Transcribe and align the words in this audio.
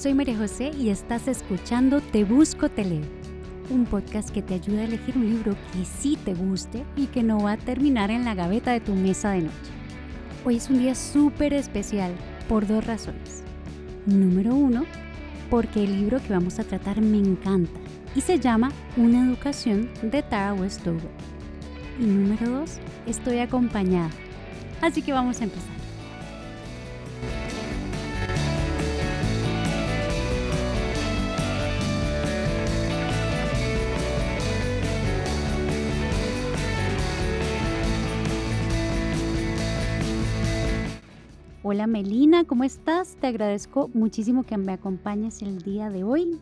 Soy 0.00 0.14
María 0.14 0.38
José 0.38 0.70
y 0.80 0.88
estás 0.88 1.28
escuchando 1.28 2.00
Te 2.00 2.24
Busco, 2.24 2.70
Te 2.70 2.86
Leo, 2.86 3.02
un 3.68 3.84
podcast 3.84 4.30
que 4.30 4.40
te 4.40 4.54
ayuda 4.54 4.80
a 4.80 4.84
elegir 4.84 5.14
un 5.14 5.28
libro 5.28 5.54
que 5.74 5.84
sí 5.84 6.16
te 6.24 6.32
guste 6.32 6.86
y 6.96 7.04
que 7.08 7.22
no 7.22 7.42
va 7.42 7.52
a 7.52 7.56
terminar 7.58 8.10
en 8.10 8.24
la 8.24 8.34
gaveta 8.34 8.72
de 8.72 8.80
tu 8.80 8.94
mesa 8.94 9.32
de 9.32 9.42
noche. 9.42 9.70
Hoy 10.42 10.56
es 10.56 10.70
un 10.70 10.78
día 10.78 10.94
súper 10.94 11.52
especial 11.52 12.14
por 12.48 12.66
dos 12.66 12.86
razones. 12.86 13.42
Número 14.06 14.54
uno, 14.54 14.86
porque 15.50 15.84
el 15.84 15.94
libro 16.00 16.18
que 16.22 16.32
vamos 16.32 16.58
a 16.58 16.64
tratar 16.64 17.02
me 17.02 17.18
encanta 17.18 17.78
y 18.14 18.22
se 18.22 18.38
llama 18.38 18.72
Una 18.96 19.22
educación 19.26 19.90
de 20.00 20.22
Tara 20.22 20.54
Westover. 20.54 21.10
Y 21.98 22.04
número 22.04 22.48
dos, 22.48 22.78
estoy 23.04 23.40
acompañada. 23.40 24.08
Así 24.80 25.02
que 25.02 25.12
vamos 25.12 25.42
a 25.42 25.44
empezar. 25.44 25.69
Hola 41.72 41.86
Melina, 41.86 42.42
¿cómo 42.42 42.64
estás? 42.64 43.14
Te 43.20 43.28
agradezco 43.28 43.88
muchísimo 43.94 44.42
que 44.42 44.56
me 44.56 44.72
acompañes 44.72 45.40
el 45.40 45.62
día 45.62 45.88
de 45.88 46.02
hoy. 46.02 46.36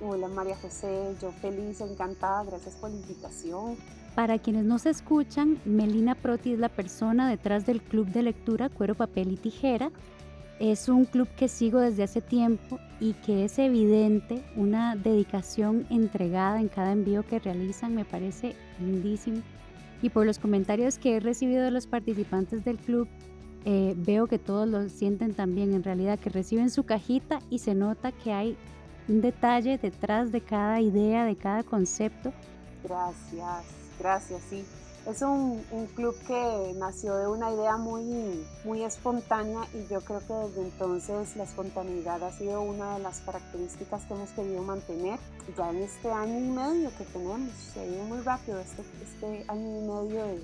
Hola 0.00 0.26
María 0.28 0.56
José, 0.56 1.14
yo 1.20 1.32
feliz, 1.32 1.82
encantada, 1.82 2.44
gracias 2.44 2.74
por 2.76 2.88
la 2.88 2.96
invitación. 2.96 3.76
Para 4.14 4.38
quienes 4.38 4.64
no 4.64 4.78
se 4.78 4.88
escuchan, 4.88 5.58
Melina 5.66 6.14
Proti 6.14 6.54
es 6.54 6.58
la 6.58 6.70
persona 6.70 7.28
detrás 7.28 7.66
del 7.66 7.82
club 7.82 8.06
de 8.06 8.22
lectura 8.22 8.70
Cuero, 8.70 8.94
Papel 8.94 9.32
y 9.32 9.36
Tijera. 9.36 9.90
Es 10.58 10.88
un 10.88 11.04
club 11.04 11.28
que 11.36 11.48
sigo 11.48 11.78
desde 11.78 12.04
hace 12.04 12.22
tiempo 12.22 12.78
y 13.00 13.12
que 13.12 13.44
es 13.44 13.58
evidente 13.58 14.42
una 14.56 14.96
dedicación 14.96 15.86
entregada 15.90 16.58
en 16.58 16.68
cada 16.68 16.92
envío 16.92 17.22
que 17.22 17.38
realizan, 17.38 17.94
me 17.94 18.06
parece 18.06 18.56
lindísimo. 18.80 19.42
Y 20.00 20.08
por 20.08 20.24
los 20.24 20.38
comentarios 20.38 20.96
que 20.96 21.16
he 21.16 21.20
recibido 21.20 21.62
de 21.62 21.70
los 21.70 21.86
participantes 21.86 22.64
del 22.64 22.78
club, 22.78 23.08
eh, 23.64 23.94
veo 23.96 24.26
que 24.26 24.38
todos 24.38 24.68
lo 24.68 24.88
sienten 24.88 25.34
también 25.34 25.72
en 25.72 25.82
realidad, 25.82 26.18
que 26.18 26.30
reciben 26.30 26.70
su 26.70 26.84
cajita 26.84 27.40
y 27.50 27.60
se 27.60 27.74
nota 27.74 28.12
que 28.12 28.32
hay 28.32 28.56
un 29.08 29.20
detalle 29.20 29.78
detrás 29.78 30.32
de 30.32 30.40
cada 30.40 30.80
idea, 30.80 31.24
de 31.24 31.36
cada 31.36 31.62
concepto. 31.62 32.32
Gracias, 32.82 33.64
gracias, 33.98 34.42
sí. 34.50 34.64
Es 35.06 35.20
un, 35.20 35.62
un, 35.70 35.86
club 35.88 36.16
que 36.26 36.72
nació 36.76 37.14
de 37.16 37.26
una 37.26 37.52
idea 37.52 37.76
muy, 37.76 38.42
muy 38.64 38.82
espontánea 38.82 39.60
y 39.74 39.86
yo 39.92 40.00
creo 40.00 40.20
que 40.20 40.32
desde 40.32 40.62
entonces 40.62 41.36
la 41.36 41.44
espontaneidad 41.44 42.22
ha 42.22 42.32
sido 42.32 42.62
una 42.62 42.94
de 42.94 43.02
las 43.02 43.20
características 43.20 44.06
que 44.06 44.14
hemos 44.14 44.30
querido 44.30 44.62
mantener. 44.62 45.18
Ya 45.58 45.68
en 45.68 45.82
este 45.82 46.10
año 46.10 46.38
y 46.38 46.48
medio 46.48 46.90
que 46.96 47.04
tenemos, 47.04 47.52
se 47.74 47.80
ha 47.80 47.86
ido 47.86 48.04
muy 48.04 48.20
rápido 48.20 48.58
este, 48.60 48.82
este 49.02 49.44
año 49.48 49.78
y 49.78 49.80
medio 49.82 50.24
de, 50.24 50.42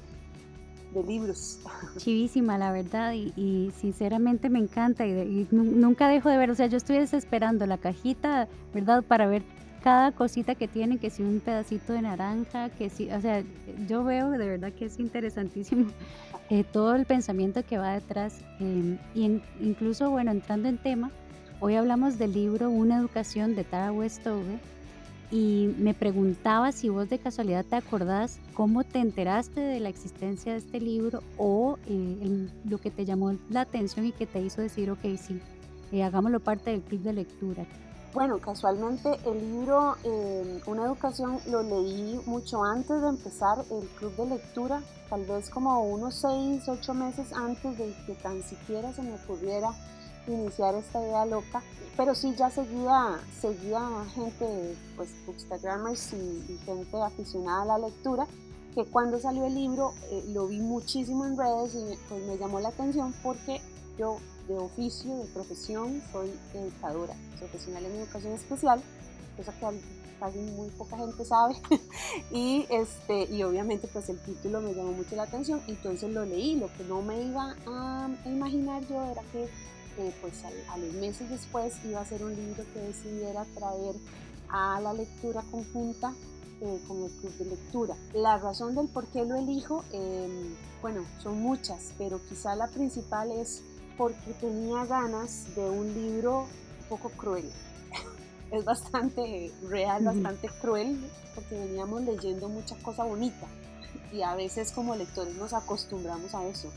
de 0.95 1.03
libros. 1.03 1.59
Chivísima, 1.97 2.59
la 2.59 2.73
verdad, 2.73 3.13
y, 3.15 3.73
sinceramente 3.81 4.49
me 4.49 4.59
encanta 4.59 5.07
y, 5.07 5.47
nunca 5.51 6.09
dejo 6.09 6.29
de 6.29 6.37
ver, 6.37 6.51
o 6.51 6.55
sea, 6.55 6.67
yo 6.67 6.77
estoy 6.77 6.99
desesperando 6.99 7.67
la 7.67 7.79
cajita, 7.79 8.49
¿verdad? 8.75 9.03
Para 9.03 9.27
ver 9.27 9.43
cada 9.83 10.13
cosita 10.13 10.55
que 10.55 10.69
tiene, 10.69 10.99
que 10.99 11.11
si 11.11 11.23
un 11.23 11.41
pedacito 11.41 11.93
de 11.93 12.03
naranja, 12.03 12.69
que 12.71 12.91
si, 12.91 13.11
o 13.11 13.21
sea, 13.21 13.43
yo 13.89 14.05
veo 14.05 14.31
de 14.31 14.47
verdad 14.47 14.73
que 14.73 14.87
es 14.87 14.99
interesantísimo 14.99 15.87
eh, 16.51 16.65
todo 16.65 16.95
el 16.95 17.07
pensamiento 17.07 17.65
que 17.65 17.79
va 17.79 17.95
detrás. 17.95 18.41
Em, 18.59 18.99
y 19.15 19.41
incluso, 19.61 20.11
bueno, 20.11 20.31
entrando 20.31 20.69
en 20.69 20.77
tema, 20.77 21.11
hoy 21.61 21.77
hablamos 21.77 22.19
del 22.19 22.33
libro 22.33 22.69
Una 22.69 22.99
educación 22.99 23.55
de 23.55 23.65
Tara 23.65 23.93
Westover 23.93 24.61
y 25.31 25.75
me 25.79 25.95
preguntaba 25.95 26.73
si 26.73 26.89
vos 26.89 27.09
de 27.09 27.19
casualidad 27.19 27.65
te 27.65 27.77
acordás 27.77 28.41
cómo 28.55 28.83
te 28.83 28.99
enteraste 28.99 29.61
de 29.61 29.81
la 29.81 29.89
existencia 29.89 30.53
de 30.53 30.59
este 30.59 30.81
libro 30.81 31.23
o 31.39 31.79
eh, 31.87 32.49
lo 32.65 32.79
que 32.79 32.91
te 32.91 33.05
llamó 33.05 33.33
la 33.49 33.63
atención 33.63 34.07
y 34.07 34.13
que 34.13 34.27
te 34.27 34.41
hizo 34.41 34.61
decir, 34.61 34.91
ok, 34.91 35.01
sí, 35.17 35.41
eh, 35.93 36.03
hagámoslo 36.03 36.41
parte 36.41 36.71
del 36.71 36.83
club 36.83 37.03
de 37.03 37.13
lectura. 37.13 37.67
Bueno, 38.13 38.39
casualmente 38.39 39.09
el 39.25 39.39
libro 39.39 39.97
eh, 40.03 40.61
Una 40.67 40.85
educación 40.85 41.39
lo 41.47 41.63
leí 41.63 42.21
mucho 42.27 42.65
antes 42.65 43.01
de 43.01 43.09
empezar 43.09 43.59
el 43.71 43.87
club 43.91 44.17
de 44.17 44.27
lectura, 44.27 44.83
tal 45.09 45.25
vez 45.27 45.49
como 45.49 45.81
unos 45.85 46.17
seis, 46.17 46.69
ocho 46.69 46.93
meses 46.93 47.33
antes 47.33 47.79
de 47.79 47.95
que 48.07 48.15
tan 48.15 48.43
siquiera 48.43 48.93
se 48.93 49.03
me 49.03 49.15
ocurriera 49.15 49.71
iniciar 50.27 50.75
esta 50.75 51.01
idea 51.01 51.25
loca, 51.27 51.63
pero 51.97 52.15
sí 52.15 52.35
ya 52.37 52.51
seguía, 52.51 53.21
seguía 53.41 53.81
gente, 54.15 54.77
pues 54.97 55.11
bookstagrammers 55.27 56.13
y, 56.13 56.59
gente 56.65 56.97
aficionada 57.03 57.63
a 57.63 57.79
la 57.79 57.87
lectura, 57.87 58.27
que 58.75 58.85
cuando 58.85 59.19
salió 59.19 59.47
el 59.47 59.55
libro 59.55 59.93
eh, 60.11 60.25
lo 60.29 60.47
vi 60.47 60.61
muchísimo 60.61 61.27
en 61.27 61.37
redes 61.37 61.75
y 61.75 61.99
pues 62.09 62.25
me 62.25 62.39
llamó 62.39 62.61
la 62.61 62.69
atención 62.69 63.13
porque 63.23 63.61
yo 63.99 64.19
de 64.47 64.57
oficio, 64.57 65.17
de 65.17 65.25
profesión, 65.27 66.03
soy 66.13 66.33
educadora, 66.55 67.15
profesional 67.39 67.85
en 67.85 67.97
educación 67.97 68.33
especial, 68.35 68.81
cosa 69.37 69.53
que 69.53 69.81
casi 70.21 70.39
muy 70.39 70.69
poca 70.71 70.99
gente 70.99 71.25
sabe 71.25 71.55
y 72.31 72.67
este 72.69 73.25
y 73.25 73.43
obviamente 73.43 73.89
pues 73.89 74.11
el 74.11 74.19
título 74.21 74.61
me 74.61 74.75
llamó 74.75 74.93
mucho 74.93 75.17
la 75.17 75.23
atención 75.23 75.63
entonces 75.67 76.13
lo 76.13 76.27
leí 76.27 76.57
lo 76.57 76.71
que 76.75 76.85
no 76.85 77.01
me 77.01 77.23
iba 77.23 77.57
a 77.67 78.09
imaginar 78.27 78.87
yo 78.87 79.03
era 79.03 79.23
que 79.33 79.49
pues 80.21 80.35
a, 80.45 80.77
los 80.79 80.93
meses 80.95 81.29
después 81.31 81.75
iba 81.85 82.01
a 82.01 82.05
ser 82.05 82.25
un 82.25 82.35
libro 82.35 82.65
que 82.73 82.81
decidiera 82.81 83.45
traer 83.55 83.95
a 84.49 84.81
la 84.81 84.93
lectura 84.93 85.43
conjunta 85.51 86.13
eh, 86.61 86.81
con 86.87 87.03
el 87.03 87.11
club 87.11 87.33
de 87.39 87.45
lectura. 87.47 87.97
La 88.15 88.39
razón 88.39 88.75
del 88.75 88.89
por 88.89 89.07
qué 89.07 89.25
lo 89.25 89.37
elijo, 89.37 89.85
em, 89.93 90.55
bueno, 90.83 91.05
son 91.23 91.41
muchas, 91.41 91.93
pero 91.99 92.21
quizá 92.29 92.55
la 92.55 92.69
principal 92.69 93.31
es 93.33 93.63
porque 93.97 94.33
tenía 94.41 94.85
ganas 94.85 95.55
de 95.55 95.69
un 95.69 95.95
libro 95.95 96.47
un 96.81 96.89
poco 96.89 97.11
cruel. 97.11 97.51
es 98.51 98.65
bastante 98.65 99.53
real, 99.69 100.05
bastante 100.05 100.49
cruel, 100.61 100.99
porque 101.35 101.55
veníamos 101.59 102.03
leyendo 102.03 102.49
mucha 102.49 102.77
cosa 102.83 103.05
bonita 103.05 103.47
y 104.13 104.23
a 104.23 104.35
veces 104.35 104.73
como 104.73 104.97
lectores 104.97 105.35
nos 105.37 105.53
acostumbramos 105.53 106.35
a 106.35 106.47
eso, 106.47 106.71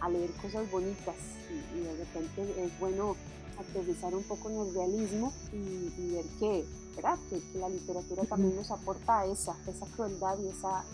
a 0.00 0.08
leer 0.08 0.30
cosas 0.42 0.70
bonitas 0.70 1.16
y, 1.50 1.80
de 1.80 1.96
repente 1.96 2.64
es 2.64 2.78
bueno 2.78 3.16
aterrizar 3.58 4.14
un 4.14 4.22
poco 4.22 4.50
en 4.50 4.68
el 4.68 4.74
realismo 4.74 5.32
y, 5.52 6.12
ver 6.12 6.24
que, 6.38 6.64
¿verdad? 6.96 7.18
que, 7.30 7.40
la 7.58 7.68
literatura 7.68 8.24
también 8.24 8.56
nos 8.56 8.70
aporta 8.70 9.26
esa, 9.26 9.56
esa 9.66 9.86
crueldad 9.96 10.38
y 10.38 10.48
esa, 10.48 10.84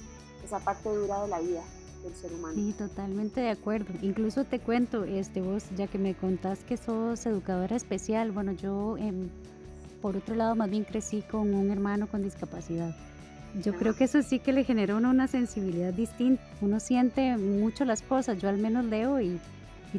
esa 0.45 0.61
parte 0.61 0.89
dura 0.89 1.23
de 1.23 1.29
la 1.29 1.41
vida 1.41 1.63
del 2.03 2.15
ser 2.15 2.33
humano. 2.33 2.55
Sí, 2.55 2.75
totalmente 2.77 3.41
de 3.41 3.51
acuerdo. 3.51 3.93
Incluso 4.03 4.45
te 4.45 4.61
cuento, 4.61 5.05
este, 5.05 5.41
vos, 5.41 5.65
ya 5.77 5.87
que 5.87 5.99
me 5.99 6.15
contás 6.15 6.61
que 6.65 6.77
sos 6.77 7.25
educadora 7.27 7.77
especial, 7.77 8.33
bueno, 8.33 8.53
yo 8.53 8.97
em, 8.99 9.29
por 10.01 10.17
otro 10.17 10.35
lado 10.35 10.55
más 10.55 10.71
bien 10.71 10.85
crecí 10.85 11.23
con 11.23 11.55
un 11.55 11.71
hermano 11.71 12.07
con 12.07 12.23
discapacidad. 12.23 12.95
Yo 13.63 13.75
creo 13.75 13.95
que 13.95 14.05
eso 14.05 14.21
sí 14.23 14.41
que 14.41 14.53
le 14.53 14.65
genera 14.65 14.97
una 14.97 15.29
sensibilidad 15.29 15.93
distinta. 15.93 16.43
Uno 16.61 16.81
siente 16.81 17.37
mucho 17.37 17.85
las 17.85 18.03
cosas, 18.03 18.41
yo 18.41 18.49
al 18.49 18.59
menos 18.59 18.85
leo 18.85 19.21
y, 19.21 19.41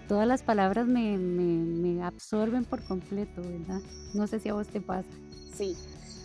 todas 0.09 0.27
las 0.27 0.43
palabras 0.43 0.85
me, 0.87 2.03
absorben 2.03 2.65
por 2.65 2.83
completo, 2.83 3.41
¿verdad? 3.41 3.81
No 4.13 4.27
sé 4.27 4.41
si 4.41 4.49
a 4.49 4.53
vos 4.53 4.67
te 4.67 4.81
pasa. 4.81 5.07
Sí, 5.55 5.73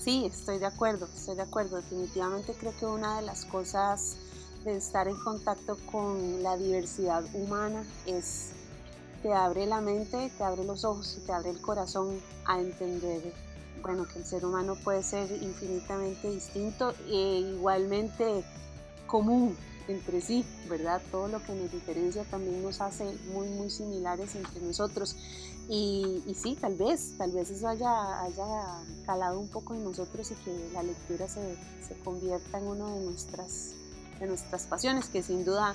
sí, 0.01 0.25
estoy 0.27 0.59
de 0.59 0.67
acuerdo, 0.67 1.07
estoy 1.15 1.37
de 1.37 1.43
acuerdo. 1.43 1.77
Definitivamente 1.77 2.53
creo 2.59 2.73
que 2.77 2.87
una 2.87 3.21
de 3.21 3.27
las 3.27 3.45
cosas 3.45 4.17
de 4.65 4.77
estar 4.77 5.07
en 5.07 5.17
contacto 5.17 5.79
con 5.91 6.43
la 6.43 6.57
diversidad 6.57 7.23
humana 7.33 7.85
es 8.07 8.51
te 9.23 9.33
abre 9.33 9.67
la 9.67 9.81
mente, 9.81 10.33
te 10.37 10.45
abre 10.45 10.65
los 10.65 10.85
ojos 10.85 11.19
y 11.19 11.27
te 11.27 11.33
abre 11.33 11.51
el 11.51 11.61
corazón 11.61 12.19
a 12.47 12.61
entender 12.61 13.33
bueno, 13.83 14.07
que 14.07 14.19
el 14.19 14.25
ser 14.25 14.45
humano 14.45 14.77
puede 14.77 15.03
ser 15.03 15.31
infinitamente 15.43 16.31
distinto 16.31 16.95
e 17.09 17.55
igualmente 17.55 18.45
común 19.07 19.57
entre 19.89 20.21
sí, 20.21 20.45
¿verdad? 20.69 21.03
Todo 21.11 21.29
lo 21.29 21.43
que 21.43 21.53
nos 21.53 21.73
diferencia 21.73 22.25
también 22.25 22.63
nos 22.63 22.81
hace 22.81 23.05
muy, 23.33 23.49
muy 23.49 23.71
similares 23.71 24.35
entre 24.35 24.61
nosotros. 24.61 25.17
Y, 25.69 26.23
sí, 26.35 26.57
tal 26.61 26.77
vez, 26.77 27.15
tal 27.17 27.33
vez 27.33 27.51
eso 27.51 27.69
haya, 27.69 28.23
haya 28.23 28.83
calado 29.07 29.39
un 29.39 29.49
poco 29.49 29.75
en 29.75 29.85
nosotros 29.85 30.31
y 30.31 30.35
que 30.45 30.71
la 30.73 30.83
lectura 30.83 31.29
se, 31.29 31.57
se 31.87 31.95
convierta 32.05 32.59
en 32.59 32.65
una 32.65 32.93
de 32.93 33.01
nuestras, 33.01 33.71
de 34.19 34.27
nuestras 34.27 34.65
pasiones, 34.65 35.07
que 35.07 35.23
sin 35.23 35.45
duda 35.45 35.75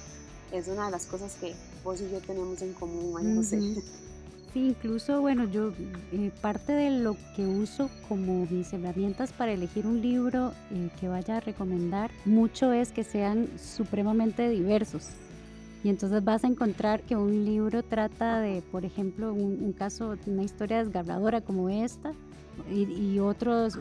es 0.52 0.68
una 0.68 0.86
de 0.86 0.92
las 0.92 1.06
cosas 1.06 1.36
que 1.36 1.56
vos 1.84 2.02
y 2.02 2.10
yo 2.10 2.20
tenemos 2.22 2.62
en 2.62 2.74
común, 2.74 3.14
María 3.14 3.36
José. 3.36 3.84
Incluso, 4.56 5.20
bueno, 5.20 5.50
yo 5.52 5.74
eh, 6.14 6.32
parte 6.42 6.72
de 6.72 6.90
lo 6.90 7.18
que 7.36 7.46
uso 7.46 7.90
como 8.08 8.48
mis 8.50 8.72
herramientas 8.72 9.34
para 9.34 9.52
elegir 9.52 9.86
un 9.86 10.02
libro 10.02 10.54
eh, 10.72 10.90
que 10.98 11.10
vaya 11.10 11.38
a 11.38 11.40
recomendar 11.42 12.10
mucho 12.24 12.72
es 12.72 12.94
que 12.94 13.04
sean 13.04 13.50
supremamente 13.60 14.48
diversos. 14.48 15.10
Y 15.84 15.90
entonces 15.90 16.24
vas 16.24 16.46
a 16.46 16.48
encontrar 16.48 17.02
que 17.02 17.18
un 17.18 17.44
libro 17.44 17.84
trata 17.84 18.40
de, 18.40 18.62
por 18.72 18.86
ejemplo, 18.86 19.34
un, 19.34 19.74
caso, 19.74 20.16
una 20.26 20.44
historia 20.44 20.84
desgarradora 20.84 21.42
como 21.42 21.70
esta, 21.70 22.14
y, 22.72 23.20
otros, 23.20 23.78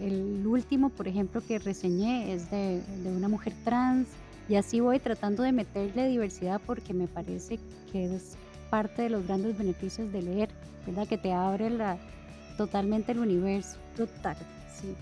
el, 0.00 0.44
último, 0.44 0.90
por 0.90 1.06
ejemplo, 1.06 1.40
que 1.46 1.60
reseñé 1.60 2.32
es 2.34 2.50
de, 2.50 2.82
de, 3.04 3.10
una 3.16 3.28
mujer 3.28 3.54
trans, 3.64 4.08
y 4.48 4.56
así 4.56 4.80
voy 4.80 4.98
tratando 4.98 5.44
de 5.44 5.52
meterle 5.52 6.08
diversidad 6.08 6.60
porque 6.66 6.92
me 6.92 7.06
parece 7.06 7.60
que 7.92 8.16
es 8.16 8.36
parte 8.70 9.02
de 9.02 9.10
los 9.10 9.26
grandes 9.26 9.56
beneficios 9.56 10.12
de 10.12 10.22
leer, 10.22 10.48
¿verdad? 10.86 11.06
Que 11.06 11.18
te 11.18 11.32
abre 11.32 11.70
la, 11.70 11.98
totalmente 12.56 13.12
el 13.12 13.18
universo, 13.18 13.78
total, 13.96 14.36
sí. 14.74 14.94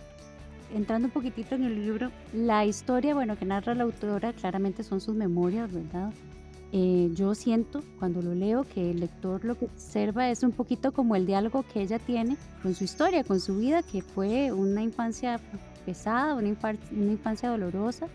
Entrando 0.75 1.07
un 1.09 1.13
poquitito 1.13 1.55
en 1.55 1.65
el 1.65 1.75
libro, 1.75 2.11
la 2.33 2.65
historia, 2.65 3.15
bueno, 3.15 3.39
que 3.39 3.45
narra 3.45 3.75
la 3.75 3.85
autora 3.85 4.33
claramente 4.33 4.83
son 4.83 5.01
sus 5.01 5.15
memorias, 5.15 5.73
¿verdad? 5.73 6.13
Eh, 6.77 7.11
yo 7.15 7.37
siento 7.37 7.85
cuando 8.01 8.21
lo 8.21 8.35
leo 8.35 8.65
que 8.65 8.91
el 8.91 8.99
lector 8.99 9.45
lo 9.45 9.57
que 9.57 9.67
observa 9.67 10.29
es 10.31 10.43
un 10.43 10.51
poquito 10.51 10.91
como 10.91 11.15
el 11.15 11.25
diálogo 11.25 11.65
que 11.73 11.81
ella 11.81 12.01
tiene 12.01 12.37
con 12.65 12.75
su 12.75 12.83
historia, 12.83 13.23
con 13.23 13.39
su 13.39 13.57
vida, 13.59 13.85
que 13.85 14.03
fue 14.03 14.51
una 14.51 14.83
infancia 14.83 15.39
pesada, 15.87 16.35
una, 16.35 16.49
una 16.91 17.13
infancia 17.13 17.49
dolorosa. 17.49 18.09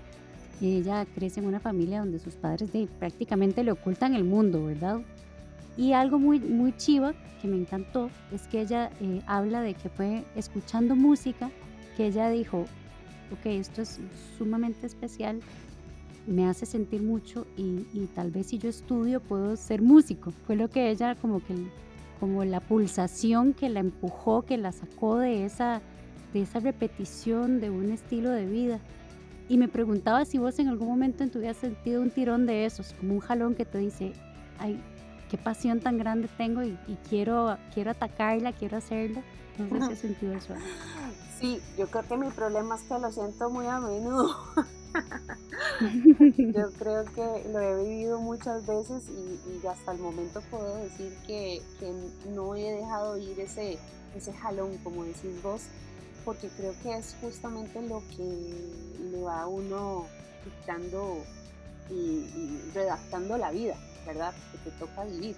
Ella 0.62 1.06
crece 1.16 1.40
en 1.40 1.48
una 1.48 1.62
familia 1.62 2.00
donde 2.00 2.20
sus 2.20 2.36
padres 2.36 2.70
prácticamente 3.00 3.64
le 3.64 3.72
ocultan 3.72 4.14
el 4.14 4.26
mundo, 4.26 4.66
¿verdad? 4.66 5.00
Y 5.80 5.94
algo 5.94 6.20
muy, 6.20 6.42
muy 6.42 6.76
chiva 6.76 7.14
que 7.42 7.48
me 7.48 7.56
encantó 7.56 8.10
es 8.34 8.42
que 8.50 8.60
ella 8.60 8.92
eh, 9.00 9.22
habla 9.26 9.62
de 9.62 9.76
que 9.76 9.88
fue 9.88 10.26
escuchando 10.36 10.94
música 10.94 11.50
que 11.96 12.08
ella 12.08 12.30
dijo, 12.30 12.66
ok, 13.32 13.46
esto 13.46 13.82
es 13.84 13.98
sumamente 14.38 14.86
especial, 14.86 15.40
me 16.28 16.46
hace 16.50 16.66
sentir 16.66 17.02
mucho 17.02 17.48
y, 17.56 17.86
tal 18.14 18.30
vez 18.30 18.48
si 18.48 18.58
yo 18.58 18.68
estudio 18.68 19.22
puedo 19.22 19.56
ser 19.56 19.82
músico. 19.82 20.32
Fue 20.46 20.58
lo 20.58 20.70
que 20.70 20.90
ella 20.90 21.16
como 21.16 21.40
que 21.40 21.56
como 22.20 22.44
la 22.44 22.60
pulsación 22.60 23.54
que 23.54 23.70
la 23.70 23.80
empujó, 23.80 24.42
que 24.42 24.58
la 24.58 24.74
sacó 24.74 25.18
de 25.18 25.46
esa, 25.46 25.82
de 26.34 26.42
esa 26.42 26.60
repetición 26.60 27.62
de 27.62 27.70
un 27.70 27.90
estilo 27.90 28.32
de 28.32 28.46
vida. 28.46 28.82
Y 29.48 29.58
me 29.58 29.70
preguntaba 29.70 30.26
si 30.26 30.40
vos 30.40 30.60
en 30.60 30.68
algún 30.68 30.90
momento 30.90 31.24
en 31.24 31.32
tu 31.32 31.40
vida 31.40 31.52
has 31.52 31.58
sentido 31.58 32.02
un 32.02 32.10
tirón 32.10 32.46
de 32.46 32.66
esos, 32.66 32.92
como 33.00 33.14
un 33.14 33.20
jalón 33.22 33.56
que 33.56 33.64
te 33.64 33.78
dice, 33.78 34.12
ay, 34.58 34.78
qué 35.30 35.38
pasión 35.38 35.80
tan 35.80 35.98
grande 35.98 36.28
tengo 36.38 36.64
y, 36.64 36.78
quiero, 37.08 37.58
quiero 37.74 37.92
atacarla, 37.92 38.52
quiero 38.54 38.78
hacerlo. 38.78 39.22
No 39.58 39.70
sé 39.70 39.86
si 39.86 39.92
has 39.94 40.00
sentido 40.00 40.34
eso. 40.34 40.54
Sí, 41.40 41.62
yo 41.78 41.88
creo 41.88 42.04
que 42.04 42.18
mi 42.18 42.30
problema 42.32 42.76
es 42.76 42.82
que 42.84 43.00
lo 43.00 43.12
siento 43.12 43.50
muy 43.50 43.66
a 43.68 43.80
menudo. 43.80 44.36
yo 46.54 46.72
creo 46.78 47.06
que 47.06 47.50
lo 47.50 47.60
he 47.60 47.84
vivido 47.84 48.20
muchas 48.20 48.66
veces 48.66 49.04
y, 49.10 49.66
hasta 49.68 49.92
el 49.92 50.00
momento 50.00 50.42
puedo 50.50 50.76
decir 50.78 51.16
que, 51.28 51.62
no 52.34 52.56
he 52.56 52.72
dejado 52.72 53.18
ir 53.18 53.40
ese, 53.40 53.78
ese 54.16 54.34
jalón, 54.34 54.78
como 54.84 55.04
decís 55.04 55.42
vos, 55.44 55.62
porque 56.26 56.50
creo 56.58 56.74
que 56.82 56.98
es 56.98 57.16
justamente 57.22 57.82
lo 57.88 58.02
que 58.16 59.12
le 59.12 59.22
va 59.22 59.42
a 59.42 59.48
uno 59.48 60.06
dictando 60.44 61.24
y 61.90 62.72
redactando 62.74 63.38
la 63.38 63.52
vida. 63.52 63.76
¿Verdad? 64.10 64.34
Que 64.52 64.70
te 64.70 64.78
toca 64.78 65.06
vivir. 65.06 65.36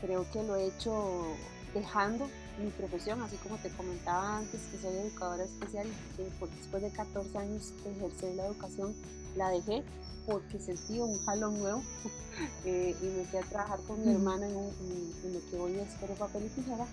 Creo 0.00 0.26
que 0.32 0.42
lo 0.42 0.56
he 0.56 0.66
hecho 0.66 1.36
dejando 1.74 2.28
mi 2.58 2.70
profesión, 2.70 3.20
así 3.22 3.36
como 3.36 3.56
te 3.58 3.68
comentaba 3.70 4.38
antes, 4.38 4.60
que 4.70 4.78
soy 4.78 4.96
educadora 4.96 5.44
especial, 5.44 5.86
que 6.16 6.24
después 6.24 6.82
de 6.82 6.90
14 6.90 7.38
años 7.38 7.72
de 7.84 7.92
ejercer 7.92 8.34
la 8.36 8.46
educación, 8.46 8.94
la 9.36 9.50
dejé 9.50 9.82
porque 10.26 10.58
sentí 10.58 10.98
un 11.00 11.18
jalón 11.24 11.58
nuevo 11.58 11.82
eh, 12.64 12.96
y 13.02 13.04
me 13.04 13.24
fui 13.24 13.38
a 13.38 13.42
trabajar 13.42 13.80
con 13.86 14.02
mi 14.02 14.14
hermana 14.14 14.46
en, 14.46 15.34
lo 15.34 15.50
que 15.50 15.56
hoy 15.56 15.74
es 15.74 15.88
Pero 16.00 16.14
Papel 16.14 16.44
y 16.46 16.48
Tijera, 16.48 16.86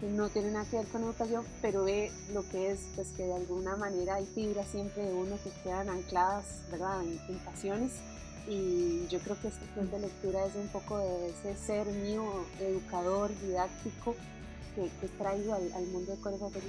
que 0.00 0.06
no 0.06 0.30
tiene 0.30 0.52
nada 0.52 0.64
que 0.70 0.78
ver 0.78 0.86
con 0.86 1.02
educación, 1.02 1.44
pero 1.60 1.84
ve 1.84 2.10
lo 2.32 2.48
que 2.48 2.70
es, 2.70 2.80
pues 2.94 3.08
que 3.08 3.24
de 3.24 3.34
alguna 3.34 3.76
manera 3.76 4.14
hay 4.14 4.24
fibras 4.26 4.68
siempre 4.68 5.04
de 5.04 5.12
uno 5.12 5.36
que 5.44 5.50
quedan 5.62 5.90
ancladas, 5.90 6.62
¿verdad?, 6.70 7.02
en, 7.02 7.20
en 7.28 7.38
pasiones 7.40 7.92
y 8.48 9.06
yo 9.08 9.18
creo 9.20 9.40
que 9.40 9.48
este 9.48 9.64
club 9.74 9.90
de 9.90 10.00
lectura 10.00 10.44
es 10.46 10.54
un 10.54 10.68
poco 10.68 10.98
de 10.98 11.30
ese 11.30 11.56
ser 11.56 11.86
mío, 11.86 12.24
educador, 12.60 13.30
didáctico, 13.40 14.14
que, 14.74 15.08
traigo 15.18 15.54
al, 15.54 15.86
mundo 15.88 16.12
de 16.12 16.20
Corea 16.20 16.38
Papel 16.38 16.62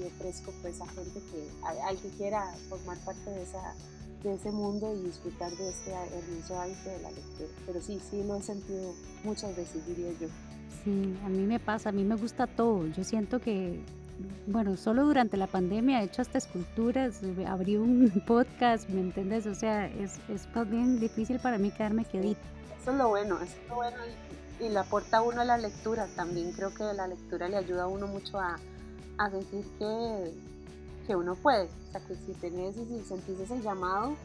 y 0.00 0.04
ofrezco 0.06 0.52
pues 0.62 0.80
a 0.80 0.86
gente 0.86 1.20
que, 1.30 1.48
al, 1.62 1.96
que 1.98 2.08
quiera 2.10 2.54
formar 2.68 2.96
parte 3.04 3.30
de, 3.30 3.42
esa, 3.42 3.74
de 4.22 4.34
ese 4.34 4.50
mundo 4.50 4.94
y 4.94 5.06
disfrutar 5.06 5.50
de 5.50 5.68
este 5.68 5.90
hermoso 5.90 6.58
hábito 6.58 6.90
de 6.90 7.00
la 7.00 7.10
lectura. 7.10 7.48
Pero 7.66 7.80
sí, 7.80 8.00
sí 8.10 8.22
lo 8.24 8.36
he 8.36 8.42
sentido 8.42 8.94
muchas 9.24 9.56
veces, 9.56 9.86
diría 9.86 10.10
yo. 10.20 10.28
Sí, 10.84 11.18
a 11.24 11.28
mí 11.28 11.46
me 11.46 11.58
pasa, 11.58 11.88
a 11.90 11.92
mí 11.92 12.04
me 12.04 12.14
gusta 12.14 12.46
todo. 12.46 12.86
Yo 12.86 13.04
siento 13.04 13.40
que 13.40 13.80
bueno, 14.46 14.76
solo 14.76 15.04
durante 15.04 15.36
la 15.36 15.46
pandemia 15.46 16.00
he 16.00 16.04
hecho 16.04 16.22
hasta 16.22 16.38
esculturas, 16.38 17.20
abrí 17.46 17.76
un 17.76 18.10
podcast, 18.26 18.88
¿me 18.88 19.00
entiendes? 19.00 19.46
O 19.46 19.54
sea, 19.54 19.86
es, 19.86 20.18
es 20.28 20.48
bien 20.68 20.98
difícil 21.00 21.38
para 21.38 21.58
mí 21.58 21.70
quedarme 21.70 22.04
quedita. 22.04 22.40
Eso 22.80 22.92
es 22.92 22.96
lo 22.96 23.08
bueno, 23.08 23.36
eso 23.36 23.56
es 23.62 23.68
lo 23.68 23.74
bueno 23.76 23.96
y, 24.60 24.68
le 24.68 24.78
aporta 24.78 25.18
a 25.18 25.22
uno 25.22 25.42
la 25.42 25.56
lectura 25.56 26.06
también. 26.16 26.52
Creo 26.52 26.74
que 26.74 26.84
la 26.94 27.06
lectura 27.06 27.48
le 27.48 27.56
ayuda 27.56 27.84
a 27.84 27.86
uno 27.86 28.06
mucho 28.06 28.38
a, 28.38 28.58
a 29.18 29.30
sentir 29.30 29.64
que, 29.78 30.34
que, 31.06 31.16
uno 31.16 31.34
puede. 31.34 31.64
O 31.64 31.92
sea, 31.92 32.00
que 32.06 32.14
si 32.14 32.32
tenés 32.34 32.76
y 32.76 32.84
si 32.84 33.02
sentís 33.02 33.40
ese 33.40 33.60
llamado, 33.62 34.16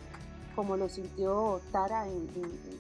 como 0.55 0.75
lo 0.75 0.89
sintió 0.89 1.61
Tara 1.71 2.05
en, 2.07 2.29